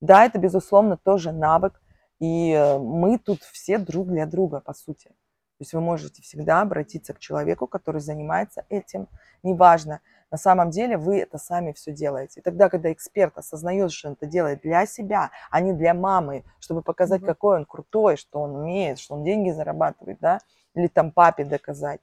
Да, 0.00 0.24
это, 0.24 0.38
безусловно, 0.38 0.96
тоже 0.96 1.30
навык. 1.30 1.80
И 2.18 2.50
э, 2.50 2.76
мы 2.76 3.20
тут 3.20 3.44
все 3.44 3.78
друг 3.78 4.08
для 4.08 4.26
друга, 4.26 4.58
по 4.58 4.74
сути. 4.74 5.12
То 5.58 5.62
есть 5.62 5.72
вы 5.72 5.80
можете 5.80 6.20
всегда 6.22 6.62
обратиться 6.62 7.14
к 7.14 7.20
человеку, 7.20 7.66
который 7.66 8.00
занимается 8.00 8.64
этим. 8.68 9.08
Неважно, 9.42 10.00
на 10.32 10.38
самом 10.38 10.70
деле 10.70 10.96
вы 10.96 11.18
это 11.20 11.38
сами 11.38 11.72
все 11.72 11.92
делаете. 11.92 12.40
И 12.40 12.42
тогда, 12.42 12.68
когда 12.68 12.92
эксперт 12.92 13.38
осознает, 13.38 13.92
что 13.92 14.08
он 14.08 14.14
это 14.14 14.26
делает 14.26 14.62
для 14.62 14.84
себя, 14.84 15.30
а 15.50 15.60
не 15.60 15.72
для 15.72 15.94
мамы, 15.94 16.44
чтобы 16.58 16.82
показать, 16.82 17.22
mm-hmm. 17.22 17.26
какой 17.26 17.56
он 17.58 17.66
крутой, 17.66 18.16
что 18.16 18.40
он 18.40 18.56
умеет, 18.56 18.98
что 18.98 19.14
он 19.14 19.22
деньги 19.22 19.50
зарабатывает, 19.50 20.18
да, 20.20 20.40
или 20.74 20.88
там 20.88 21.12
папе 21.12 21.44
доказать, 21.44 22.00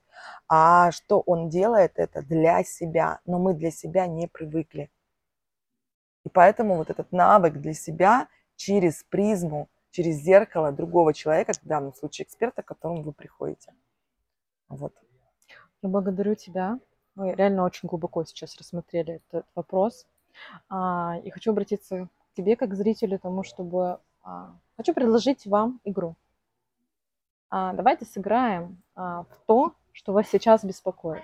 а 0.48 0.90
что 0.92 1.20
он 1.20 1.50
делает 1.50 1.92
это 1.96 2.22
для 2.22 2.64
себя, 2.64 3.20
но 3.26 3.38
мы 3.38 3.52
для 3.52 3.70
себя 3.70 4.06
не 4.06 4.28
привыкли. 4.28 4.90
И 6.24 6.30
поэтому 6.30 6.76
вот 6.76 6.88
этот 6.88 7.12
навык 7.12 7.54
для 7.54 7.74
себя 7.74 8.28
через 8.56 9.02
призму, 9.04 9.68
через 9.92 10.16
зеркало 10.16 10.72
другого 10.72 11.14
человека, 11.14 11.52
в 11.52 11.66
данном 11.66 11.94
случае 11.94 12.26
эксперта, 12.26 12.62
к 12.62 12.66
которому 12.66 13.02
вы 13.02 13.12
приходите. 13.12 13.72
Вот. 14.68 14.92
Я 15.82 15.88
благодарю 15.88 16.34
тебя 16.34 16.80
мы 17.14 17.34
реально 17.34 17.64
очень 17.64 17.88
глубоко 17.88 18.24
сейчас 18.24 18.56
рассмотрели 18.56 19.20
этот 19.30 19.46
вопрос. 19.54 20.06
А, 20.68 21.18
и 21.22 21.30
хочу 21.30 21.50
обратиться 21.50 22.08
к 22.30 22.36
тебе, 22.36 22.56
как 22.56 22.74
зрителю, 22.74 23.18
тому, 23.18 23.42
чтобы... 23.42 23.98
А, 24.22 24.56
хочу 24.76 24.94
предложить 24.94 25.46
вам 25.46 25.80
игру. 25.84 26.16
А, 27.50 27.74
давайте 27.74 28.06
сыграем 28.06 28.82
в 28.94 29.26
то, 29.46 29.74
что 29.92 30.12
вас 30.12 30.28
сейчас 30.28 30.64
беспокоит. 30.64 31.22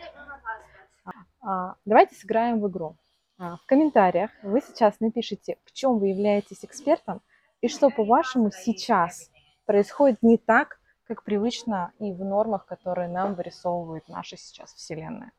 Давайте 1.84 2.14
сыграем 2.14 2.60
в 2.60 2.68
игру. 2.68 2.96
В 3.38 3.60
комментариях 3.66 4.30
вы 4.42 4.60
сейчас 4.60 5.00
напишите, 5.00 5.58
в 5.64 5.72
чем 5.72 5.98
вы 5.98 6.08
являетесь 6.08 6.64
экспертом 6.64 7.20
и 7.60 7.68
что, 7.68 7.90
по-вашему, 7.90 8.50
сейчас 8.50 9.30
происходит 9.66 10.22
не 10.22 10.38
так, 10.38 10.80
как 11.06 11.24
привычно 11.24 11.92
и 11.98 12.12
в 12.12 12.24
нормах, 12.24 12.66
которые 12.66 13.08
нам 13.08 13.34
вырисовывает 13.34 14.08
наша 14.08 14.36
сейчас 14.36 14.74
Вселенная. 14.74 15.32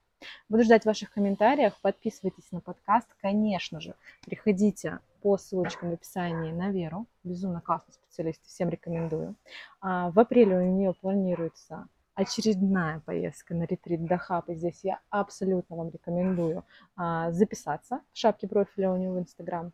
Буду 0.49 0.63
ждать 0.63 0.85
ваших 0.85 1.11
комментариев. 1.11 1.73
Подписывайтесь 1.81 2.51
на 2.51 2.59
подкаст. 2.59 3.07
Конечно 3.21 3.79
же, 3.79 3.95
приходите 4.25 4.99
по 5.21 5.37
ссылочкам 5.37 5.91
в 5.91 5.93
описании 5.93 6.51
на 6.51 6.71
Веру. 6.71 7.05
Безумно 7.23 7.61
классный 7.61 7.93
специалист, 7.93 8.43
всем 8.45 8.69
рекомендую. 8.69 9.35
А, 9.79 10.11
в 10.11 10.19
апреле 10.19 10.57
у 10.57 10.61
нее 10.61 10.93
планируется 10.93 11.87
очередная 12.15 12.99
поездка 12.99 13.53
на 13.53 13.63
ретрит 13.63 14.05
Дахаб. 14.05 14.49
И 14.49 14.55
здесь 14.55 14.81
я 14.83 14.99
абсолютно 15.09 15.77
вам 15.77 15.89
рекомендую 15.89 16.65
а, 16.97 17.31
записаться 17.31 18.01
в 18.11 18.17
шапке 18.17 18.47
профиля 18.47 18.91
у 18.91 18.97
нее 18.97 19.11
в 19.11 19.19
Инстаграм. 19.19 19.71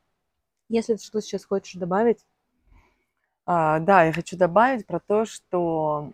Если 0.70 0.96
ты 0.96 1.04
что 1.04 1.22
сейчас 1.22 1.46
хочешь 1.46 1.80
добавить, 1.80 2.26
А, 3.46 3.80
да, 3.80 4.04
я 4.04 4.14
хочу 4.14 4.38
добавить 4.38 4.88
про 4.88 5.00
то, 5.00 5.26
что 5.26 6.12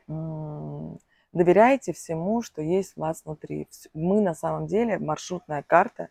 доверяйте 1.32 1.94
всему, 1.94 2.42
что 2.42 2.62
есть 2.62 2.94
у 2.98 3.02
вас 3.02 3.24
внутри. 3.24 3.68
Мы 3.94 4.22
на 4.22 4.34
самом 4.34 4.68
деле 4.68 5.00
маршрутная 5.00 5.64
карта, 5.64 6.10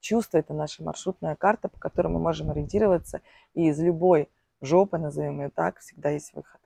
чувство 0.00 0.38
это 0.38 0.52
наша 0.52 0.82
маршрутная 0.82 1.34
карта, 1.34 1.68
по 1.68 1.78
которой 1.78 2.08
мы 2.08 2.20
можем 2.20 2.50
ориентироваться, 2.50 3.22
и 3.54 3.68
из 3.68 3.80
любой 3.80 4.28
жопы, 4.60 4.98
назовем 4.98 5.40
ее 5.40 5.48
так, 5.48 5.78
всегда 5.78 6.10
есть 6.10 6.34
выход. 6.34 6.60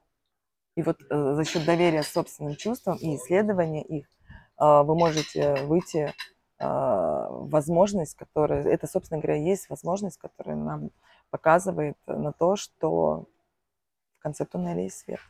И 0.77 0.83
вот 0.83 1.01
э, 1.09 1.35
за 1.35 1.45
счет 1.45 1.65
доверия 1.65 2.03
собственным 2.03 2.57
чувствам 2.57 2.97
и 2.97 3.15
исследования 3.15 3.85
их 3.85 4.07
э, 4.59 4.83
вы 4.83 4.97
можете 4.97 5.55
выйти 5.67 6.13
э, 6.59 7.27
возможность, 7.31 8.17
которая, 8.17 8.65
это, 8.65 8.89
собственно 8.89 9.21
говоря, 9.21 9.39
есть 9.39 9.69
возможность, 9.71 10.19
которая 10.19 10.57
нам 10.57 10.91
показывает 11.31 11.97
на 12.07 12.33
то, 12.33 12.57
что 12.57 13.27
конце 14.25 14.47
туннеля 14.47 14.83
есть 14.83 15.01
свет. 15.01 15.21